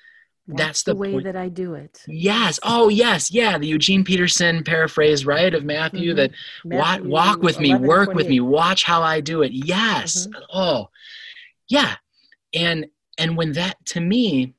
that's, 0.51 0.81
the, 0.81 0.93
the, 0.93 0.99
way 0.99 1.11
point. 1.11 1.25
that 1.25 1.35
I 1.35 1.47
do 1.47 1.75
it. 1.75 2.03
yes. 2.07 2.59
Oh 2.63 2.89
yes. 2.89 3.29
Yeah. 3.31 3.59
The 3.59 3.67
eugene 3.67 4.03
peterson 4.03 4.63
paraphrase 4.63 5.23
right 5.25 5.53
of 5.53 5.63
matthew 5.63 6.13
Mhm. 6.13 6.15
that 6.15 6.31
Matthew 6.65 7.07
walk 7.07 7.43
with 7.43 7.59
me 7.59 7.69
11, 7.69 7.87
work 7.87 8.13
with 8.15 8.27
me 8.27 8.39
watch 8.39 8.83
how 8.83 9.03
i 9.03 9.21
do 9.21 9.43
it. 9.43 9.51
Yes. 9.51 10.25
Mm-hmm. 10.25 10.41
oh. 10.53 10.89
Yeah. 11.67 11.95
And 12.55 12.87
and 13.19 13.37
when 13.37 13.51
that 13.53 13.75
to 13.87 13.99
me 14.01 14.55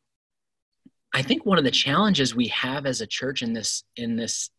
i 1.12 1.22
think 1.22 1.44
one 1.44 1.58
of 1.58 1.64
the 1.64 1.70
challenges 1.72 2.36
we 2.36 2.46
have 2.48 2.86
as 2.86 3.00
a 3.00 3.06
church 3.06 3.42
in 3.42 3.52
this 3.52 3.82
in 3.96 4.14
this 4.14 4.50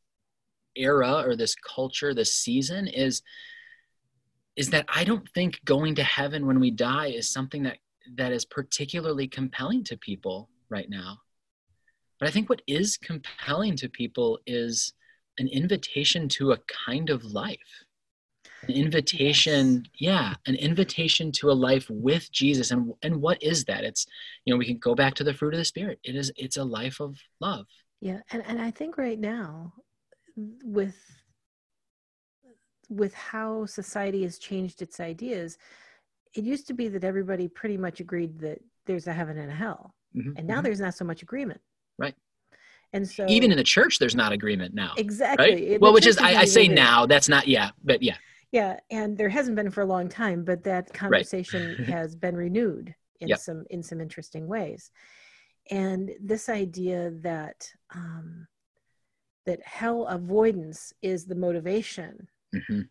era 0.76 1.24
or 1.26 1.36
this 1.38 1.56
culture 1.56 2.14
this 2.14 2.34
season 2.34 2.88
is 2.88 3.22
is 4.58 4.70
that 4.72 4.86
i 4.90 5.04
don't 5.06 5.30
think 5.30 5.62
going 5.64 5.96
to 5.96 6.04
heaven 6.04 6.46
when 6.46 6.60
we 6.60 6.72
die 6.72 7.08
is 7.08 7.30
something 7.30 7.64
that 7.64 7.78
that 8.16 8.32
is 8.32 8.46
particularly 8.46 9.28
compelling 9.28 9.84
to 9.86 9.98
people 9.98 10.50
right 10.70 10.90
now. 10.90 11.18
But 12.20 12.30
i 12.30 12.32
think 12.32 12.50
what 12.50 12.62
is 12.68 12.98
compelling 12.98 13.76
to 13.78 13.90
people 13.90 14.40
is 14.46 14.94
an 15.38 15.48
invitation 15.48 16.28
to 16.30 16.52
a 16.52 16.60
kind 16.86 17.10
of 17.10 17.24
life. 17.24 17.58
An 18.68 18.74
invitation 18.74 19.86
yeah 20.00 20.36
an 20.46 20.56
invitation 20.56 21.32
to 21.34 21.50
a 21.52 21.54
life 21.54 21.88
with 21.90 22.32
jesus. 22.32 22.72
And 22.72 22.94
and 23.02 23.22
what 23.22 23.42
is 23.42 23.66
that? 23.66 23.84
It's 23.84 24.06
you 24.46 24.54
know 24.54 24.58
we 24.58 24.66
can 24.66 24.78
go 24.78 24.96
back 24.96 25.16
to 25.16 25.24
the 25.24 25.34
fruit 25.34 25.54
of 25.54 25.60
the 25.60 25.66
spirit. 25.66 26.00
It 26.04 26.16
is 26.16 26.32
it's 26.36 26.58
a 26.58 26.64
life 26.64 27.00
of 27.00 27.18
love. 27.40 27.66
Yeah, 28.02 28.22
and, 28.32 28.44
and 28.48 28.60
I 28.60 28.72
think 28.72 28.98
right 28.98 29.20
now, 29.20 29.74
with 30.36 30.96
with 32.90 33.14
how 33.14 33.66
society 33.66 34.24
has 34.24 34.38
changed 34.38 34.82
its 34.82 35.00
ideas, 35.00 35.58
it 36.34 36.44
used 36.44 36.68
to 36.68 36.74
be 36.74 36.88
that 36.90 37.04
everybody 37.04 37.48
pretty 37.48 37.78
much 37.78 38.00
agreed 38.00 38.40
that 38.40 38.60
there's 38.86 39.08
a 39.08 39.14
heaven 39.14 39.38
and 39.38 39.52
a 39.52 39.56
hell, 39.56 39.96
Mhm, 40.16 40.38
and 40.38 40.48
now 40.48 40.60
mhm. 40.60 40.64
there's 40.64 40.80
not 40.80 40.96
so 40.96 41.06
much 41.06 41.22
agreement. 41.22 41.62
Right. 41.98 42.16
And 42.94 43.08
so 43.08 43.26
even 43.28 43.52
in 43.52 43.58
the 43.58 43.64
church 43.64 44.00
there's 44.00 44.16
not 44.16 44.32
agreement 44.34 44.74
now 44.74 44.94
exactly 44.98 45.70
right 45.72 45.82
well 45.82 45.94
which 45.94 46.06
is 46.06 46.18
I, 46.18 46.42
I 46.42 46.46
say 46.46 46.68
now 46.68 47.06
that's 47.06 47.30
not 47.30 47.48
yeah 47.48 47.70
but 47.84 48.02
yeah 48.04 48.18
Yeah, 48.52 48.80
and 48.90 49.18
there 49.18 49.30
hasn't 49.30 49.56
been 49.56 49.72
for 49.72 49.82
a 49.82 49.86
long 49.86 50.10
time, 50.10 50.44
but 50.44 50.64
that 50.66 50.94
conversation 50.94 51.82
has 51.88 52.16
been 52.16 52.36
renewed 52.36 52.94
in 53.22 53.30
Yep. 53.30 53.40
some 53.40 53.66
in 53.70 53.82
some 53.82 54.02
interesting 54.02 54.46
ways. 54.48 54.92
And 55.70 56.12
this 56.20 56.50
idea 56.50 57.12
that 57.22 57.72
um, 57.96 58.48
that 59.46 59.62
hell 59.64 60.06
avoidance 60.08 60.94
is 61.02 61.26
the 61.26 61.36
motivation, 61.36 62.28
hmm 62.68 62.82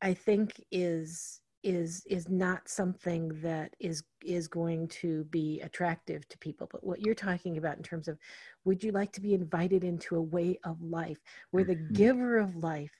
I 0.00 0.14
think 0.14 0.62
is 0.70 1.40
is 1.66 2.04
is 2.06 2.28
not 2.28 2.68
something 2.68 3.28
that 3.42 3.74
is 3.80 4.04
is 4.22 4.46
going 4.46 4.86
to 4.86 5.24
be 5.24 5.60
attractive 5.62 6.26
to 6.28 6.38
people. 6.38 6.68
But 6.70 6.84
what 6.84 7.00
you're 7.00 7.14
talking 7.14 7.58
about 7.58 7.76
in 7.76 7.82
terms 7.82 8.06
of 8.06 8.16
would 8.64 8.84
you 8.84 8.92
like 8.92 9.10
to 9.14 9.20
be 9.20 9.34
invited 9.34 9.82
into 9.82 10.14
a 10.14 10.22
way 10.22 10.60
of 10.62 10.80
life 10.80 11.18
where 11.50 11.64
the 11.64 11.74
Mhm. 11.74 11.92
giver 11.92 12.38
of 12.38 12.54
life 12.54 12.92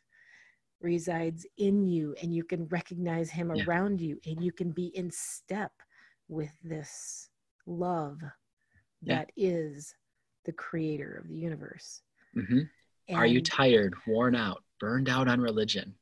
resides 0.81 1.47
in 1.59 1.87
you 1.87 2.15
and 2.21 2.35
you 2.35 2.43
can 2.43 2.67
recognize 2.67 3.31
him 3.31 3.53
Yeah. 3.53 3.63
around 3.65 4.01
you 4.01 4.19
and 4.27 4.43
you 4.43 4.51
can 4.51 4.73
be 4.73 4.87
in 4.97 5.13
step 5.13 5.73
with 6.29 6.51
this 6.65 7.31
love 7.67 8.21
Yeah. 9.01 9.19
that 9.19 9.31
is 9.37 9.95
the 10.45 10.53
creator 10.53 11.15
of 11.23 11.29
the 11.29 11.37
universe. 11.37 12.03
hmm 12.35 12.63
are 13.15 13.27
you 13.27 13.41
tired 13.41 13.95
worn 14.09 14.35
out 14.35 14.65
burned 14.81 15.09
out 15.09 15.29
on 15.29 15.41
religion 15.41 15.95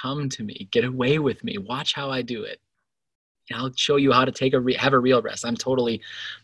come 0.00 0.28
to 0.28 0.42
me 0.42 0.68
get 0.72 0.84
away 0.84 1.18
with 1.18 1.42
me 1.44 1.58
watch 1.58 1.94
how 1.94 2.10
i 2.10 2.22
do 2.22 2.42
it 2.44 2.60
And 3.50 3.58
i'll 3.60 3.72
show 3.76 3.96
you 3.96 4.12
how 4.12 4.24
to 4.24 4.32
take 4.32 4.54
a 4.54 4.60
re- 4.60 4.74
have 4.74 4.92
a 4.92 4.98
real 4.98 5.22
rest 5.22 5.44
i'm 5.44 5.56
totally 5.56 6.00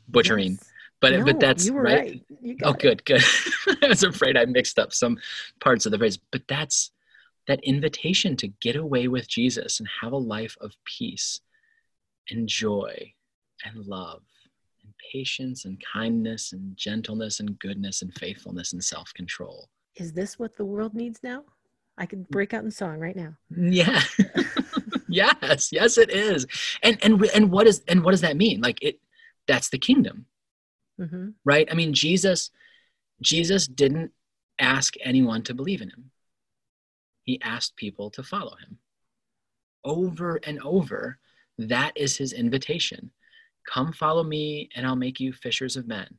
butchering 0.09 0.53
Yes. 0.53 0.73
but 1.01 1.13
No, 1.13 1.25
but 1.25 1.41
that's 1.41 1.69
right, 1.71 2.23
right. 2.43 2.57
Oh 2.65 2.73
good 2.73 3.05
good 3.05 3.23
i 3.83 3.89
was 3.89 4.03
afraid 4.03 4.37
i 4.37 4.45
mixed 4.45 4.79
up 4.79 4.93
some 4.93 5.19
parts 5.61 5.87
of 5.87 5.93
the 5.93 5.99
phrase 5.99 6.19
but 6.33 6.43
that's 6.49 6.91
that 7.47 7.61
invitation 7.65 8.37
to 8.37 8.49
get 8.61 8.77
away 8.77 9.09
with 9.09 9.29
jesus 9.29 9.81
and 9.81 9.89
have 10.01 10.13
a 10.13 10.17
life 10.17 10.57
of 10.61 10.73
peace 10.85 11.41
and 12.31 12.49
joy 12.49 13.13
and 13.65 13.87
love 13.87 14.23
and 14.85 14.93
patience 15.13 15.65
and 15.65 15.83
kindness 15.93 16.53
and 16.53 16.77
gentleness 16.77 17.41
and 17.41 17.59
goodness 17.59 18.03
and 18.03 18.13
faithfulness 18.15 18.73
and 18.75 18.85
self-control 18.85 19.69
Is 19.97 20.13
this 20.13 20.39
what 20.39 20.57
the 20.57 20.65
world 20.65 20.95
needs 20.95 21.21
now? 21.23 21.43
I 21.99 22.07
could 22.07 22.29
break 22.29 22.55
out 22.55 22.65
in 22.65 22.71
song 22.71 22.99
right 22.99 23.17
now. 23.17 23.35
yeah. 23.51 24.03
Yes 25.11 25.73
yes 25.73 25.97
it 25.97 26.11
is. 26.11 26.47
And 26.83 26.99
and 27.03 27.25
and 27.35 27.51
what 27.51 27.67
is 27.67 27.83
and 27.89 28.05
what 28.05 28.11
does 28.11 28.21
that 28.21 28.37
mean? 28.37 28.61
Like 28.61 28.79
it 28.83 29.01
that's 29.47 29.71
the 29.71 29.79
kingdom. 29.79 30.27
Hmm 30.99 31.31
right? 31.45 31.67
I 31.71 31.75
mean 31.75 31.93
jesus 31.95 32.51
jesus 33.23 33.67
didn't 33.67 34.13
ask 34.59 34.95
anyone 35.03 35.43
to 35.45 35.55
believe 35.55 35.81
in 35.81 35.89
him. 35.89 36.11
He 37.23 37.41
asked 37.43 37.77
people 37.77 38.11
to 38.11 38.23
follow 38.23 38.57
him. 38.57 38.79
Over 39.85 40.41
and 40.45 40.61
over 40.63 41.19
that 41.57 41.93
is 41.97 42.17
his 42.17 42.33
invitation. 42.33 43.11
Come 43.67 43.93
follow 43.93 44.23
me 44.25 44.69
and 44.75 44.87
i'll 44.87 44.97
make 44.97 45.21
you 45.21 45.33
fishers 45.33 45.77
of 45.77 45.89
men. 45.89 46.19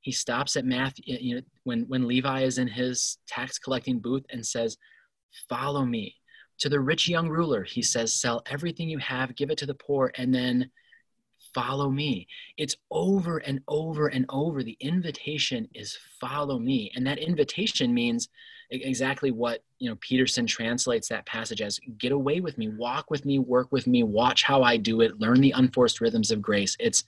He 0.00 0.12
stops 0.12 0.56
at 0.56 0.66
matthew 0.66 1.16
you 1.20 1.34
know 1.36 1.42
when 1.64 1.80
when 1.88 2.06
levi 2.06 2.42
is 2.42 2.58
in 2.58 2.68
his 2.68 3.16
tax 3.26 3.58
collecting 3.58 3.98
booth 3.98 4.26
and 4.28 4.44
says 4.44 4.76
follow 5.48 5.84
me 5.84 6.14
to 6.58 6.68
the 6.68 6.80
rich 6.80 7.08
young 7.08 7.28
ruler 7.28 7.62
he 7.62 7.82
says 7.82 8.14
sell 8.14 8.42
everything 8.46 8.88
you 8.88 8.98
have 8.98 9.36
give 9.36 9.50
it 9.50 9.58
to 9.58 9.66
the 9.66 9.74
poor 9.74 10.10
and 10.16 10.34
then 10.34 10.70
follow 11.56 11.88
me. 11.88 12.26
It's 12.58 12.76
over 12.90 13.38
and 13.38 13.60
over 13.66 14.08
and 14.08 14.26
over. 14.28 14.62
The 14.62 14.76
invitation 14.78 15.66
is 15.72 15.98
follow 16.20 16.58
me. 16.58 16.92
And 16.94 17.06
that 17.06 17.18
invitation 17.18 17.94
means 17.94 18.28
exactly 18.70 19.30
what 19.30 19.62
you 19.78 19.88
know 19.88 19.96
peterson 20.00 20.44
translates 20.44 21.08
that 21.08 21.24
passage 21.24 21.62
as 21.62 21.78
get 21.98 22.10
away 22.10 22.40
with 22.40 22.58
me 22.58 22.66
walk 22.66 23.12
with 23.12 23.24
me 23.24 23.38
work 23.38 23.70
with 23.70 23.86
me 23.86 24.02
watch 24.02 24.42
how 24.42 24.60
i 24.60 24.76
do 24.76 25.02
it 25.02 25.20
learn 25.20 25.40
the 25.40 25.52
unforced 25.52 26.00
rhythms 26.00 26.32
of 26.32 26.42
grace 26.42 26.76
it's 26.80 27.04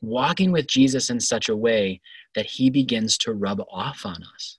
walking 0.00 0.50
with 0.50 0.66
jesus 0.66 1.10
in 1.10 1.20
such 1.20 1.50
a 1.50 1.56
way 1.56 2.00
that 2.34 2.46
he 2.46 2.70
begins 2.70 3.18
to 3.18 3.34
rub 3.34 3.60
off 3.70 4.06
on 4.06 4.24
us 4.34 4.56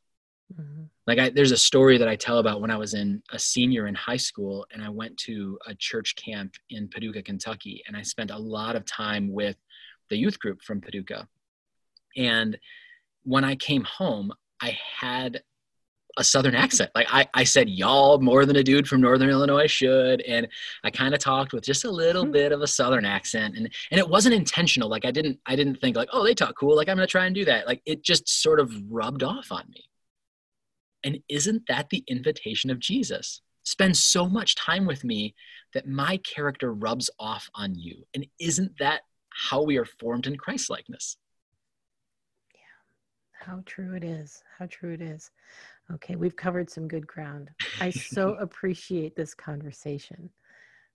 mm-hmm. 0.53 0.83
Like 1.07 1.19
I, 1.19 1.29
there's 1.29 1.51
a 1.51 1.57
story 1.57 1.97
that 1.97 2.07
i 2.07 2.15
tell 2.15 2.39
about 2.39 2.61
when 2.61 2.71
i 2.71 2.77
was 2.77 2.93
in 2.93 3.21
a 3.31 3.39
senior 3.39 3.87
in 3.87 3.95
high 3.95 4.17
school 4.17 4.65
and 4.71 4.83
i 4.83 4.89
went 4.89 5.17
to 5.17 5.57
a 5.67 5.75
church 5.75 6.15
camp 6.15 6.55
in 6.69 6.87
paducah 6.87 7.23
kentucky 7.23 7.83
and 7.87 7.95
i 7.95 8.01
spent 8.01 8.31
a 8.31 8.37
lot 8.37 8.75
of 8.75 8.85
time 8.85 9.31
with 9.31 9.55
the 10.09 10.17
youth 10.17 10.39
group 10.39 10.61
from 10.61 10.81
paducah 10.81 11.27
and 12.17 12.57
when 13.23 13.43
i 13.43 13.55
came 13.55 13.83
home 13.83 14.31
i 14.61 14.77
had 14.99 15.41
a 16.17 16.23
southern 16.23 16.55
accent. 16.55 16.91
Like 16.95 17.07
I, 17.09 17.27
I 17.33 17.43
said 17.43 17.69
y'all 17.69 18.19
more 18.19 18.45
than 18.45 18.55
a 18.55 18.63
dude 18.63 18.87
from 18.87 19.01
northern 19.01 19.29
Illinois 19.29 19.67
should. 19.67 20.21
And 20.21 20.47
I 20.83 20.89
kind 20.89 21.13
of 21.13 21.19
talked 21.19 21.53
with 21.53 21.63
just 21.63 21.85
a 21.85 21.91
little 21.91 22.23
mm-hmm. 22.23 22.33
bit 22.33 22.51
of 22.51 22.61
a 22.61 22.67
southern 22.67 23.05
accent. 23.05 23.57
And 23.57 23.69
and 23.91 23.99
it 23.99 24.07
wasn't 24.07 24.35
intentional. 24.35 24.89
Like 24.89 25.05
I 25.05 25.11
didn't 25.11 25.39
I 25.45 25.55
didn't 25.55 25.75
think 25.75 25.95
like, 25.95 26.09
oh, 26.11 26.23
they 26.23 26.33
talk 26.33 26.55
cool. 26.57 26.75
Like 26.75 26.89
I'm 26.89 26.97
gonna 26.97 27.07
try 27.07 27.25
and 27.25 27.35
do 27.35 27.45
that. 27.45 27.67
Like 27.67 27.81
it 27.85 28.03
just 28.03 28.27
sort 28.41 28.59
of 28.59 28.73
rubbed 28.89 29.23
off 29.23 29.51
on 29.51 29.63
me. 29.69 29.85
And 31.03 31.19
isn't 31.29 31.63
that 31.67 31.89
the 31.89 32.03
invitation 32.07 32.69
of 32.69 32.79
Jesus? 32.79 33.41
Spend 33.63 33.95
so 33.95 34.27
much 34.27 34.55
time 34.55 34.85
with 34.85 35.03
me 35.03 35.35
that 35.73 35.87
my 35.87 36.17
character 36.17 36.73
rubs 36.73 37.09
off 37.19 37.49
on 37.53 37.75
you. 37.75 38.03
And 38.13 38.25
isn't 38.39 38.71
that 38.79 39.01
how 39.29 39.61
we 39.61 39.77
are 39.77 39.85
formed 39.85 40.27
in 40.27 40.37
Christ 40.37 40.69
likeness? 40.69 41.17
Yeah. 42.53 43.45
How 43.45 43.63
true 43.65 43.93
it 43.95 44.03
is. 44.03 44.43
How 44.57 44.65
true 44.65 44.93
it 44.93 45.01
is. 45.01 45.31
Okay, 45.93 46.15
we've 46.15 46.35
covered 46.35 46.69
some 46.69 46.87
good 46.87 47.05
ground. 47.05 47.49
I 47.79 47.89
so 47.89 48.33
appreciate 48.39 49.15
this 49.15 49.33
conversation. 49.33 50.29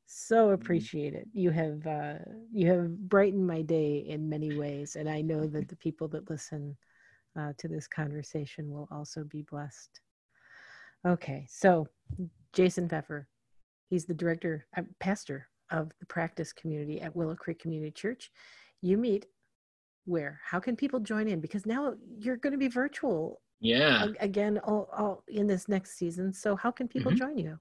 So 0.06 0.46
mm-hmm. 0.46 0.54
appreciate 0.54 1.14
it. 1.14 1.28
You 1.32 1.50
have 1.50 1.86
uh, 1.86 2.14
you 2.52 2.68
have 2.68 2.96
brightened 3.08 3.46
my 3.46 3.62
day 3.62 3.98
in 4.08 4.28
many 4.28 4.56
ways, 4.56 4.96
and 4.96 5.08
I 5.08 5.20
know 5.20 5.46
that 5.46 5.68
the 5.68 5.76
people 5.76 6.08
that 6.08 6.30
listen 6.30 6.76
uh, 7.38 7.52
to 7.58 7.68
this 7.68 7.86
conversation 7.86 8.70
will 8.70 8.88
also 8.90 9.24
be 9.24 9.42
blessed. 9.50 10.00
Okay, 11.06 11.46
so 11.48 11.86
Jason 12.52 12.88
Feffer, 12.88 13.26
he's 13.88 14.06
the 14.06 14.14
director, 14.14 14.66
uh, 14.76 14.82
pastor 15.00 15.48
of 15.70 15.92
the 16.00 16.06
practice 16.06 16.52
community 16.52 17.00
at 17.00 17.14
Willow 17.14 17.34
Creek 17.34 17.58
Community 17.58 17.90
Church. 17.90 18.30
You 18.82 18.96
meet 18.96 19.26
where? 20.04 20.40
How 20.44 20.60
can 20.60 20.76
people 20.76 21.00
join 21.00 21.28
in? 21.28 21.40
Because 21.40 21.66
now 21.66 21.94
you're 22.18 22.36
going 22.36 22.52
to 22.52 22.58
be 22.58 22.68
virtual 22.68 23.40
yeah 23.60 24.06
again 24.20 24.58
all, 24.64 24.88
all 24.96 25.24
in 25.28 25.46
this 25.46 25.68
next 25.68 25.96
season 25.96 26.32
so 26.32 26.56
how 26.56 26.70
can 26.70 26.86
people 26.86 27.10
mm-hmm. 27.10 27.18
join 27.18 27.38
you 27.38 27.58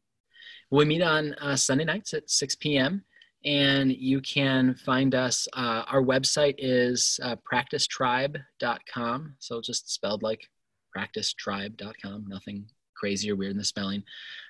we 0.71 0.83
meet 0.85 1.01
on 1.01 1.33
uh, 1.35 1.55
sunday 1.55 1.85
nights 1.85 2.13
at 2.13 2.29
6 2.29 2.55
p.m 2.55 3.03
and 3.45 3.91
you 3.91 4.19
can 4.21 4.75
find 4.75 5.15
us 5.15 5.47
uh, 5.53 5.83
our 5.87 6.01
website 6.01 6.55
is 6.57 7.19
uh, 7.23 7.35
practicetribe.com 7.51 9.35
so 9.39 9.61
just 9.61 9.93
spelled 9.93 10.23
like 10.23 10.47
practicetribe.com 10.95 12.25
nothing 12.27 12.65
crazy 12.95 13.31
or 13.31 13.35
weird 13.35 13.51
in 13.51 13.57
the 13.57 13.63
spelling 13.63 14.03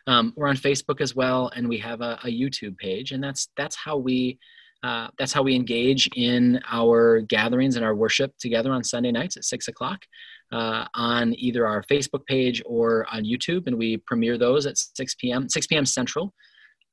um, 0.08 0.34
we're 0.36 0.48
on 0.48 0.58
facebook 0.58 1.02
as 1.02 1.16
well 1.16 1.52
and 1.56 1.68
we 1.68 1.78
have 1.78 2.02
a, 2.02 2.20
a 2.24 2.28
youtube 2.28 2.78
page 2.78 3.12
and 3.12 3.24
that's 3.24 3.50
that's 3.58 3.76
how 3.76 3.98
we 3.98 4.38
uh, 4.84 5.08
that's 5.18 5.34
how 5.34 5.42
we 5.42 5.56
engage 5.56 6.08
in 6.16 6.60
our 6.70 7.22
gatherings 7.22 7.76
and 7.76 7.84
our 7.84 7.96
worship 7.96 8.32
together 8.38 8.72
on 8.72 8.84
Sunday 8.84 9.12
nights 9.12 9.36
at 9.36 9.44
six 9.44 9.68
o'clock 9.68 10.06
uh, 10.52 10.86
on 10.94 11.34
either 11.40 11.66
our 11.66 11.84
Facebook 11.84 12.26
page 12.28 12.62
or 12.66 13.06
on 13.12 13.24
YouTube, 13.24 13.66
and 13.68 13.78
we 13.78 13.98
premiere 13.98 14.38
those 14.38 14.66
at 14.66 14.78
6 14.78 15.16
p.m. 15.16 15.50
6 15.50 15.68
p.m. 15.68 15.86
Central. 15.86 16.34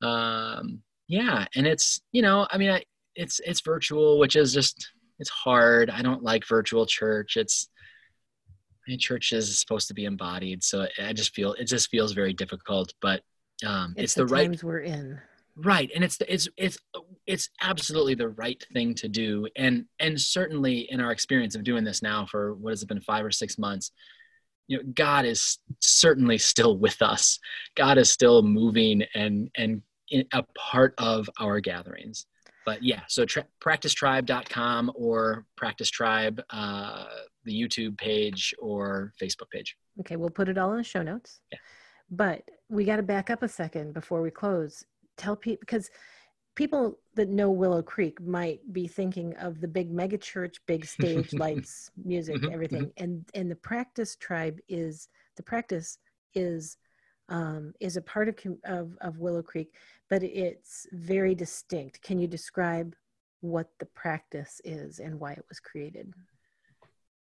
Um, 0.01 0.81
yeah, 1.13 1.45
and 1.55 1.67
it's 1.67 2.01
you 2.11 2.23
know, 2.23 2.47
I 2.49 2.57
mean, 2.57 2.71
I, 2.71 2.83
it's 3.15 3.39
it's 3.45 3.61
virtual, 3.61 4.17
which 4.17 4.35
is 4.35 4.51
just 4.51 4.89
it's 5.19 5.29
hard. 5.29 5.91
I 5.91 6.01
don't 6.01 6.23
like 6.23 6.47
virtual 6.47 6.87
church. 6.87 7.37
It's 7.37 7.69
I 8.87 8.91
mean, 8.91 8.99
church 8.99 9.31
is 9.31 9.59
supposed 9.59 9.87
to 9.89 9.93
be 9.93 10.05
embodied, 10.05 10.63
so 10.63 10.87
I 10.99 11.13
just 11.13 11.35
feel 11.35 11.53
it 11.53 11.65
just 11.65 11.91
feels 11.91 12.13
very 12.13 12.33
difficult. 12.33 12.95
But 12.99 13.21
um, 13.63 13.93
it's, 13.95 14.03
it's 14.03 14.13
the, 14.15 14.25
the 14.25 14.33
right 14.33 14.47
times 14.47 14.63
we're 14.63 14.79
in 14.79 15.19
right 15.55 15.91
and 15.93 16.03
it's 16.03 16.17
it's 16.27 16.49
it's 16.57 16.79
it's 17.27 17.47
absolutely 17.61 18.15
the 18.15 18.29
right 18.29 18.65
thing 18.73 18.95
to 18.95 19.07
do 19.07 19.47
and 19.55 19.85
and 19.99 20.19
certainly 20.19 20.87
in 20.89 20.99
our 20.99 21.11
experience 21.11 21.53
of 21.53 21.63
doing 21.63 21.83
this 21.83 22.01
now 22.01 22.25
for 22.25 22.55
what 22.55 22.71
has 22.71 22.81
it 22.81 22.89
been 22.89 22.99
five 22.99 23.23
or 23.23 23.29
six 23.29 23.59
months 23.59 23.91
you 24.67 24.77
know 24.77 24.83
god 24.95 25.25
is 25.25 25.59
certainly 25.79 26.39
still 26.39 26.75
with 26.75 26.99
us 27.03 27.37
god 27.75 27.99
is 27.99 28.09
still 28.09 28.41
moving 28.41 29.03
and 29.13 29.51
and 29.55 29.83
a 30.11 30.43
part 30.57 30.93
of 30.97 31.29
our 31.39 31.59
gatherings. 31.59 32.25
But 32.65 32.81
yeah 32.81 33.01
so 33.09 33.25
tra- 33.25 33.45
practicetribe.com 33.61 34.91
or 34.95 35.45
practice 35.57 35.89
tribe 35.89 36.41
uh, 36.49 37.05
the 37.43 37.51
youtube 37.51 37.97
page 37.97 38.53
or 38.59 39.11
facebook 39.21 39.49
page. 39.51 39.75
Okay 39.99 40.15
we'll 40.15 40.29
put 40.29 40.49
it 40.49 40.57
all 40.57 40.71
in 40.71 40.77
the 40.77 40.83
show 40.83 41.01
notes. 41.01 41.41
Yeah. 41.51 41.59
But 42.09 42.43
we 42.69 42.85
got 42.85 42.97
to 42.97 43.03
back 43.03 43.29
up 43.29 43.43
a 43.43 43.47
second 43.47 43.93
before 43.93 44.21
we 44.21 44.31
close. 44.31 44.85
Tell 45.17 45.35
people 45.35 45.59
because 45.61 45.89
people 46.55 46.99
that 47.15 47.29
know 47.29 47.49
Willow 47.49 47.81
Creek 47.81 48.21
might 48.21 48.59
be 48.71 48.87
thinking 48.87 49.35
of 49.37 49.61
the 49.61 49.67
big 49.67 49.91
mega 49.91 50.17
church, 50.17 50.57
big 50.67 50.85
stage 50.85 51.33
lights, 51.33 51.91
music, 52.03 52.37
mm-hmm, 52.37 52.53
everything, 52.53 52.85
mm-hmm. 52.85 53.03
and 53.03 53.25
and 53.33 53.49
the 53.49 53.55
practice 53.55 54.15
tribe 54.15 54.59
is 54.67 55.07
the 55.37 55.43
practice 55.43 55.97
is 56.35 56.77
um, 57.29 57.73
is 57.79 57.97
a 57.97 58.01
part 58.01 58.29
of, 58.29 58.37
of 58.65 58.97
of 59.01 59.19
Willow 59.19 59.41
Creek, 59.41 59.73
but 60.09 60.23
it's 60.23 60.87
very 60.91 61.35
distinct. 61.35 62.01
Can 62.01 62.19
you 62.19 62.27
describe 62.27 62.95
what 63.41 63.67
the 63.79 63.85
practice 63.87 64.61
is 64.63 64.99
and 64.99 65.19
why 65.19 65.33
it 65.33 65.45
was 65.49 65.59
created? 65.59 66.13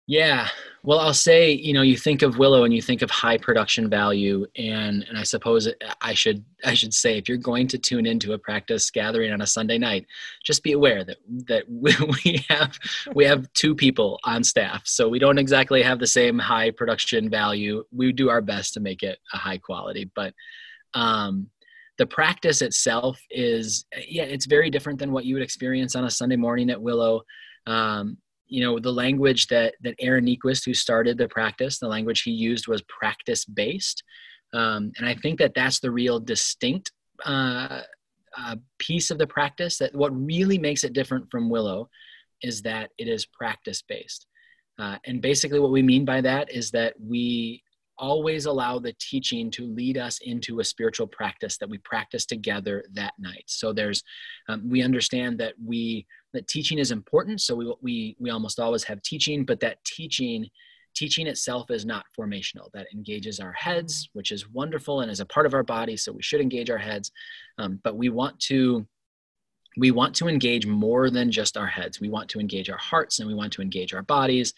Yeah. 0.08 0.48
Well, 0.82 1.00
I'll 1.00 1.12
say, 1.12 1.52
you 1.52 1.74
know, 1.74 1.82
you 1.82 1.98
think 1.98 2.22
of 2.22 2.38
Willow 2.38 2.64
and 2.64 2.72
you 2.72 2.80
think 2.80 3.02
of 3.02 3.10
high 3.10 3.36
production 3.36 3.90
value 3.90 4.46
and 4.56 5.04
and 5.06 5.18
I 5.18 5.22
suppose 5.22 5.68
I 6.00 6.14
should 6.14 6.42
I 6.64 6.72
should 6.72 6.94
say 6.94 7.18
if 7.18 7.28
you're 7.28 7.36
going 7.36 7.68
to 7.68 7.78
tune 7.78 8.06
into 8.06 8.32
a 8.32 8.38
practice 8.38 8.90
gathering 8.90 9.30
on 9.32 9.42
a 9.42 9.46
Sunday 9.46 9.76
night, 9.76 10.06
just 10.42 10.62
be 10.62 10.72
aware 10.72 11.04
that 11.04 11.18
that 11.46 11.64
we 12.24 12.42
have 12.48 12.78
we 13.14 13.26
have 13.26 13.52
two 13.52 13.74
people 13.74 14.18
on 14.24 14.42
staff. 14.42 14.80
So 14.86 15.10
we 15.10 15.18
don't 15.18 15.36
exactly 15.36 15.82
have 15.82 15.98
the 15.98 16.06
same 16.06 16.38
high 16.38 16.70
production 16.70 17.28
value. 17.28 17.84
We 17.92 18.10
do 18.12 18.30
our 18.30 18.40
best 18.40 18.72
to 18.74 18.80
make 18.80 19.02
it 19.02 19.18
a 19.34 19.36
high 19.36 19.58
quality, 19.58 20.10
but 20.14 20.32
um 20.94 21.50
the 21.98 22.06
practice 22.06 22.62
itself 22.62 23.20
is 23.30 23.84
yeah, 24.08 24.22
it's 24.22 24.46
very 24.46 24.70
different 24.70 25.00
than 25.00 25.12
what 25.12 25.26
you 25.26 25.34
would 25.34 25.42
experience 25.42 25.94
on 25.94 26.04
a 26.04 26.10
Sunday 26.10 26.36
morning 26.36 26.70
at 26.70 26.80
Willow. 26.80 27.24
Um, 27.66 28.16
you 28.48 28.62
know 28.62 28.78
the 28.78 28.92
language 28.92 29.46
that 29.48 29.74
that 29.82 29.94
Aaron 30.00 30.26
Niequist, 30.26 30.64
who 30.64 30.74
started 30.74 31.18
the 31.18 31.28
practice, 31.28 31.78
the 31.78 31.88
language 31.88 32.22
he 32.22 32.30
used 32.30 32.68
was 32.68 32.82
practice 32.82 33.44
based, 33.44 34.02
um, 34.52 34.92
and 34.96 35.06
I 35.06 35.14
think 35.14 35.38
that 35.38 35.54
that's 35.54 35.80
the 35.80 35.90
real 35.90 36.18
distinct 36.18 36.92
uh, 37.24 37.82
uh, 38.36 38.56
piece 38.78 39.10
of 39.10 39.18
the 39.18 39.26
practice. 39.26 39.78
That 39.78 39.94
what 39.94 40.10
really 40.10 40.58
makes 40.58 40.84
it 40.84 40.92
different 40.92 41.30
from 41.30 41.50
Willow 41.50 41.88
is 42.42 42.62
that 42.62 42.90
it 42.98 43.08
is 43.08 43.26
practice 43.26 43.82
based, 43.82 44.26
uh, 44.78 44.96
and 45.06 45.20
basically 45.20 45.60
what 45.60 45.72
we 45.72 45.82
mean 45.82 46.04
by 46.04 46.20
that 46.22 46.50
is 46.50 46.70
that 46.72 46.94
we 47.00 47.62
always 47.98 48.46
allow 48.46 48.78
the 48.78 48.94
teaching 49.00 49.50
to 49.50 49.66
lead 49.66 49.98
us 49.98 50.20
into 50.22 50.60
a 50.60 50.64
spiritual 50.64 51.06
practice 51.06 51.58
that 51.58 51.68
we 51.68 51.78
practice 51.78 52.24
together 52.24 52.84
that 52.92 53.12
night. 53.18 53.44
So 53.46 53.72
there's, 53.72 54.02
um, 54.48 54.68
we 54.68 54.82
understand 54.82 55.38
that 55.38 55.54
we 55.62 56.06
that 56.38 56.46
teaching 56.46 56.78
is 56.78 56.92
important. 56.92 57.40
So 57.40 57.56
we 57.56 57.74
we 57.82 58.16
we 58.20 58.30
almost 58.30 58.60
always 58.60 58.84
have 58.84 59.02
teaching, 59.02 59.44
but 59.44 59.58
that 59.60 59.84
teaching 59.84 60.46
teaching 60.94 61.26
itself 61.26 61.68
is 61.70 61.84
not 61.84 62.06
formational. 62.16 62.70
That 62.74 62.86
engages 62.94 63.40
our 63.40 63.52
heads, 63.52 64.08
which 64.12 64.30
is 64.30 64.48
wonderful 64.48 65.00
and 65.00 65.10
is 65.10 65.18
a 65.20 65.26
part 65.26 65.46
of 65.46 65.54
our 65.54 65.64
body. 65.64 65.96
So 65.96 66.12
we 66.12 66.22
should 66.22 66.40
engage 66.40 66.70
our 66.70 66.78
heads, 66.78 67.10
um, 67.58 67.80
but 67.82 67.96
we 67.96 68.08
want 68.08 68.38
to 68.50 68.86
we 69.76 69.90
want 69.90 70.14
to 70.16 70.28
engage 70.28 70.64
more 70.64 71.10
than 71.10 71.30
just 71.30 71.56
our 71.56 71.66
heads 71.66 72.00
we 72.00 72.08
want 72.08 72.28
to 72.28 72.40
engage 72.40 72.68
our 72.68 72.78
hearts 72.78 73.20
and 73.20 73.28
we 73.28 73.34
want 73.34 73.52
to 73.52 73.62
engage 73.62 73.94
our 73.94 74.02
bodies 74.02 74.52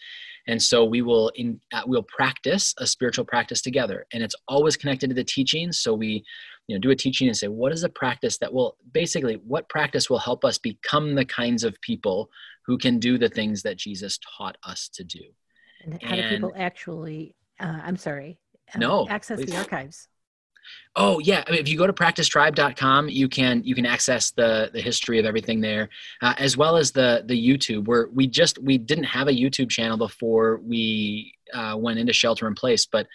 and 0.47 0.61
so 0.61 0.83
we 0.83 1.01
will 1.01 1.29
in 1.35 1.59
uh, 1.73 1.81
we'll 1.85 2.03
practice 2.03 2.73
a 2.77 2.87
spiritual 2.87 3.25
practice 3.25 3.61
together. 3.61 4.05
And 4.13 4.23
it's 4.23 4.35
always 4.47 4.75
connected 4.75 5.09
to 5.09 5.15
the 5.15 5.23
teachings 5.23 5.79
so 5.79 5.93
we 5.93 6.23
you 6.67 6.75
know 6.75 6.79
do 6.79 6.91
a 6.91 6.95
teaching 6.95 7.27
and 7.27 7.35
say 7.35 7.47
what 7.47 7.71
is 7.71 7.83
a 7.83 7.89
practice 7.89 8.37
that 8.37 8.53
will 8.53 8.77
basically 8.93 9.35
what 9.45 9.67
practice 9.69 10.09
will 10.09 10.19
help 10.19 10.45
us 10.45 10.57
become 10.57 11.15
the 11.15 11.25
kinds 11.25 11.63
of 11.63 11.79
people 11.81 12.29
who 12.65 12.77
can 12.77 12.99
do 12.99 13.17
the 13.17 13.29
things 13.29 13.61
that 13.63 13.77
jesus 13.77 14.19
taught 14.37 14.57
us 14.63 14.89
to 14.93 15.03
do? 15.03 15.19
And 15.83 16.01
how 16.01 16.15
and, 16.15 16.21
do 16.21 16.29
people 16.47 16.53
actually 16.55 17.35
uh, 17.59 17.79
i'm 17.83 17.97
sorry 17.97 18.39
uh, 18.73 18.79
no 18.79 19.07
access 19.09 19.39
please. 19.39 19.51
the 19.51 19.57
archives 19.57 20.07
Oh 20.95 21.19
yeah, 21.19 21.43
I 21.47 21.51
mean, 21.51 21.59
if 21.59 21.69
you 21.69 21.77
go 21.77 21.87
to 21.87 21.93
practicetribe.com, 21.93 23.09
you 23.09 23.29
can 23.29 23.63
you 23.63 23.75
can 23.75 23.85
access 23.85 24.31
the 24.31 24.69
the 24.73 24.81
history 24.81 25.19
of 25.19 25.25
everything 25.25 25.61
there, 25.61 25.89
uh, 26.21 26.33
as 26.37 26.57
well 26.57 26.75
as 26.75 26.91
the 26.91 27.23
the 27.25 27.47
YouTube. 27.47 27.87
Where 27.87 28.07
we 28.13 28.27
just 28.27 28.59
we 28.59 28.77
didn't 28.77 29.05
have 29.05 29.27
a 29.27 29.31
YouTube 29.31 29.69
channel 29.69 29.97
before 29.97 30.59
we 30.63 31.33
uh, 31.53 31.75
went 31.77 31.99
into 31.99 32.13
shelter 32.13 32.47
in 32.47 32.55
place, 32.55 32.85
but 32.85 33.07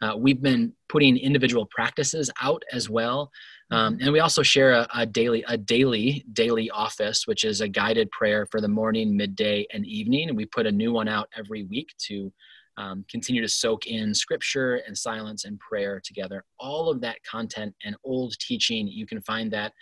uh, 0.00 0.16
we've 0.16 0.42
been 0.42 0.72
putting 0.88 1.16
individual 1.16 1.66
practices 1.66 2.30
out 2.40 2.62
as 2.72 2.88
well. 2.90 3.30
Um, 3.70 3.98
and 4.00 4.12
we 4.12 4.20
also 4.20 4.42
share 4.42 4.72
a, 4.72 4.86
a, 4.94 5.06
daily 5.06 5.42
a 5.48 5.56
daily 5.56 6.24
daily 6.32 6.70
office, 6.70 7.26
which 7.26 7.44
is 7.44 7.60
a 7.60 7.68
guided 7.68 8.10
prayer 8.10 8.46
for 8.46 8.60
the 8.60 8.68
morning, 8.68 9.16
midday, 9.16 9.66
and 9.72 9.86
evening. 9.86 10.28
And 10.28 10.36
we 10.36 10.44
put 10.44 10.66
a 10.66 10.72
new 10.72 10.92
one 10.92 11.08
out 11.08 11.28
every 11.36 11.64
week 11.64 11.88
to 12.06 12.32
um, 12.76 13.04
continue 13.10 13.40
to 13.40 13.48
soak 13.48 13.86
in 13.86 14.14
scripture 14.14 14.82
and 14.86 14.96
silence 14.96 15.44
and 15.44 15.58
prayer 15.60 16.00
together. 16.04 16.44
All 16.58 16.90
of 16.90 17.00
that 17.02 17.18
content 17.28 17.74
and 17.84 17.96
old 18.04 18.34
teaching, 18.40 18.88
you 18.88 19.06
can 19.06 19.20
find 19.22 19.52
that 19.52 19.72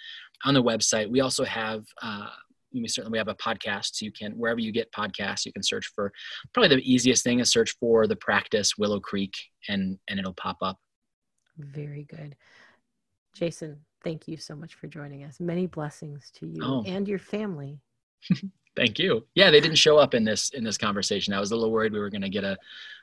on 0.44 0.54
the 0.54 0.62
website. 0.62 1.10
We 1.10 1.20
also 1.20 1.44
have. 1.44 1.84
Uh, 2.00 2.28
we 2.74 2.88
certainly 2.88 3.12
we 3.12 3.18
have 3.18 3.28
a 3.28 3.34
podcast 3.34 3.90
so 3.92 4.04
you 4.06 4.12
can 4.12 4.32
wherever 4.32 4.58
you 4.58 4.72
get 4.72 4.90
podcasts 4.92 5.44
you 5.44 5.52
can 5.52 5.62
search 5.62 5.90
for 5.94 6.10
probably 6.54 6.74
the 6.74 6.90
easiest 6.90 7.22
thing 7.22 7.38
is 7.38 7.50
search 7.50 7.76
for 7.78 8.06
the 8.06 8.16
practice 8.16 8.78
willow 8.78 8.98
creek 8.98 9.34
and 9.68 9.98
and 10.08 10.18
it'll 10.18 10.32
pop 10.32 10.56
up 10.62 10.78
very 11.58 12.04
good 12.04 12.34
jason 13.34 13.78
thank 14.02 14.26
you 14.26 14.38
so 14.38 14.56
much 14.56 14.74
for 14.74 14.86
joining 14.86 15.22
us 15.22 15.38
many 15.38 15.66
blessings 15.66 16.30
to 16.34 16.46
you 16.46 16.60
oh. 16.62 16.82
and 16.86 17.06
your 17.06 17.18
family 17.18 17.78
Thank 18.74 18.98
you. 18.98 19.26
Yeah, 19.34 19.50
they 19.50 19.60
didn't 19.60 19.76
show 19.76 19.98
up 19.98 20.14
in 20.14 20.24
this 20.24 20.50
in 20.50 20.64
this 20.64 20.78
conversation. 20.78 21.34
I 21.34 21.40
was 21.40 21.50
a 21.52 21.56
little 21.56 21.70
worried 21.70 21.92
we 21.92 21.98
were 21.98 22.10
going 22.10 22.22
to 22.22 22.30
get 22.30 22.44
a, 22.44 22.56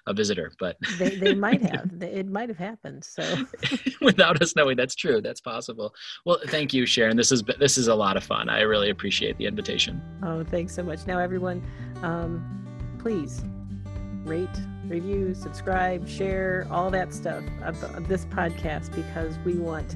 a 0.08 0.14
visitor, 0.14 0.52
but 0.60 0.78
they, 0.98 1.16
they 1.16 1.36
might 1.36 1.62
have. 1.62 1.92
It 2.02 2.28
might 2.28 2.50
have 2.50 2.58
happened. 2.58 3.04
So 3.04 3.46
without 4.02 4.42
us 4.42 4.56
knowing, 4.56 4.78
that's 4.78 4.96
true. 4.96 5.22
That's 5.22 5.42
possible. 5.42 5.94
Well, 6.26 6.40
thank 6.48 6.74
you, 6.74 6.86
Sharon. 6.86 7.18
This 7.18 7.32
is 7.32 7.44
this 7.60 7.78
is 7.78 7.88
a 7.88 7.96
lot 7.96 8.18
of 8.18 8.24
fun. 8.24 8.50
I 8.50 8.62
really 8.62 8.90
appreciate 8.90 9.38
the 9.38 9.46
invitation. 9.46 10.02
Oh, 10.24 10.44
thanks 10.44 10.74
so 10.74 10.84
much. 10.84 11.06
Now, 11.06 11.20
everyone, 11.20 11.64
um, 12.02 12.66
please 12.98 13.44
rate, 14.26 14.50
review, 14.88 15.34
subscribe, 15.34 16.08
share, 16.08 16.68
all 16.70 16.90
that 16.92 17.14
stuff 17.14 17.44
of, 17.64 17.82
of 17.96 18.08
this 18.08 18.26
podcast 18.26 18.94
because 18.94 19.38
we 19.40 19.54
want 19.54 19.96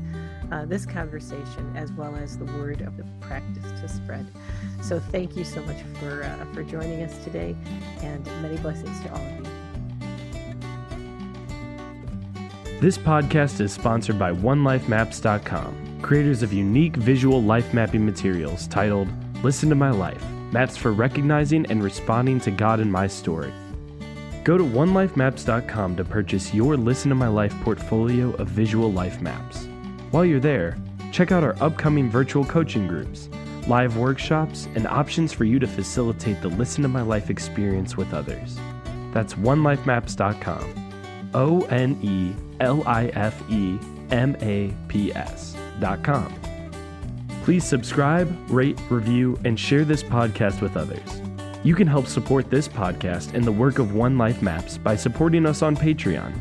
uh, 0.52 0.66
this 0.66 0.86
conversation 0.86 1.72
as 1.76 1.92
well 1.94 2.16
as 2.16 2.38
the 2.38 2.46
word 2.46 2.82
of 2.82 2.98
the 2.98 3.06
practice 3.22 3.64
to 3.80 3.88
spread. 3.88 4.26
So 4.84 5.00
thank 5.00 5.38
you 5.38 5.46
so 5.46 5.62
much 5.62 5.78
for 6.00 6.24
uh, 6.24 6.46
for 6.54 6.62
joining 6.62 7.04
us 7.04 7.24
today, 7.24 7.56
and 8.02 8.26
many 8.42 8.58
blessings 8.58 9.00
to 9.04 9.12
all 9.12 9.18
of 9.18 9.32
you. 9.38 9.44
This 12.82 12.98
podcast 12.98 13.62
is 13.62 13.72
sponsored 13.72 14.20
by 14.20 14.34
OneLifeMaps.com, 14.34 16.02
creators 16.02 16.44
of 16.44 16.52
unique 16.52 16.98
visual 16.98 17.42
life 17.42 17.74
mapping 17.74 18.06
materials 18.06 18.68
titled 18.68 19.08
"Listen 19.42 19.70
to 19.70 19.76
My 19.76 19.90
Life: 19.90 20.22
Maps 20.52 20.76
for 20.76 20.92
Recognizing 20.92 21.66
and 21.68 21.82
Responding 21.82 22.42
to 22.42 22.52
God 22.52 22.82
in 22.82 22.92
My 22.92 23.08
Story." 23.08 23.54
Go 24.44 24.58
to 24.58 24.66
OneLifeMaps.com 24.66 25.96
to 25.96 26.04
purchase 26.04 26.54
your 26.54 26.76
Listen 26.76 27.08
to 27.08 27.16
My 27.16 27.30
Life 27.30 27.56
portfolio 27.62 28.34
of 28.34 28.50
visual 28.50 28.92
life 28.92 29.22
maps. 29.22 29.66
While 30.12 30.26
you're 30.26 30.42
there, 30.42 30.78
check 31.14 31.32
out 31.32 31.42
our 31.42 31.56
upcoming 31.62 32.10
virtual 32.10 32.44
coaching 32.44 32.86
groups, 32.86 33.30
live 33.68 33.98
workshops, 33.98 34.68
and 34.76 34.88
options 34.88 35.34
for 35.34 35.46
you 35.46 35.60
to 35.60 35.68
facilitate 35.68 36.42
the 36.42 36.50
Listen 36.50 36.84
to 36.84 36.88
My 36.88 37.02
Life 37.02 37.30
experience 37.30 37.98
with 37.98 38.14
others. 38.14 38.58
That's 39.12 39.34
onelifemaps.com. 39.36 40.80
O 41.34 41.62
N 41.64 42.00
E 42.02 42.34
L 42.60 42.84
I 42.86 43.08
F 43.08 43.42
E 43.50 43.80
M 44.12 44.36
A 44.42 44.74
P 44.88 45.14
S.com. 45.14 46.34
Please 47.44 47.64
subscribe, 47.64 48.34
rate, 48.50 48.80
review, 48.90 49.38
and 49.44 49.60
share 49.60 49.84
this 49.84 50.04
podcast 50.04 50.62
with 50.62 50.78
others. 50.78 51.22
You 51.64 51.76
can 51.76 51.88
help 51.88 52.08
support 52.08 52.50
this 52.50 52.68
podcast 52.68 53.34
and 53.34 53.44
the 53.44 53.52
work 53.52 53.80
of 53.80 53.96
One 53.96 54.18
Life 54.18 54.42
Maps 54.42 54.78
by 54.78 54.96
supporting 54.96 55.46
us 55.46 55.62
on 55.62 55.76
Patreon 55.76 56.34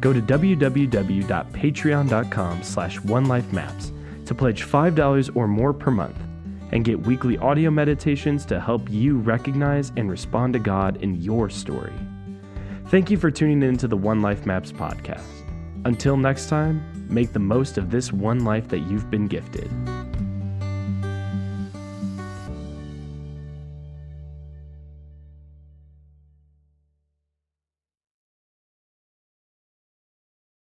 go 0.00 0.12
to 0.12 0.20
www.patreon.com 0.20 2.62
slash 2.62 2.98
onelifemaps 3.00 4.26
to 4.26 4.34
pledge 4.34 4.64
$5 4.64 5.36
or 5.36 5.48
more 5.48 5.72
per 5.72 5.90
month 5.90 6.16
and 6.72 6.84
get 6.84 7.00
weekly 7.00 7.38
audio 7.38 7.70
meditations 7.70 8.44
to 8.46 8.60
help 8.60 8.90
you 8.90 9.18
recognize 9.18 9.92
and 9.96 10.10
respond 10.10 10.52
to 10.52 10.58
God 10.58 11.02
in 11.02 11.14
your 11.14 11.48
story. 11.48 11.92
Thank 12.86 13.10
you 13.10 13.16
for 13.16 13.30
tuning 13.30 13.62
in 13.62 13.76
to 13.78 13.88
the 13.88 13.96
One 13.96 14.22
Life 14.22 14.46
Maps 14.46 14.72
podcast. 14.72 15.24
Until 15.84 16.16
next 16.16 16.48
time, 16.48 17.06
make 17.08 17.32
the 17.32 17.38
most 17.38 17.78
of 17.78 17.90
this 17.90 18.12
one 18.12 18.44
life 18.44 18.68
that 18.68 18.80
you've 18.80 19.10
been 19.10 19.26
gifted. 19.26 19.70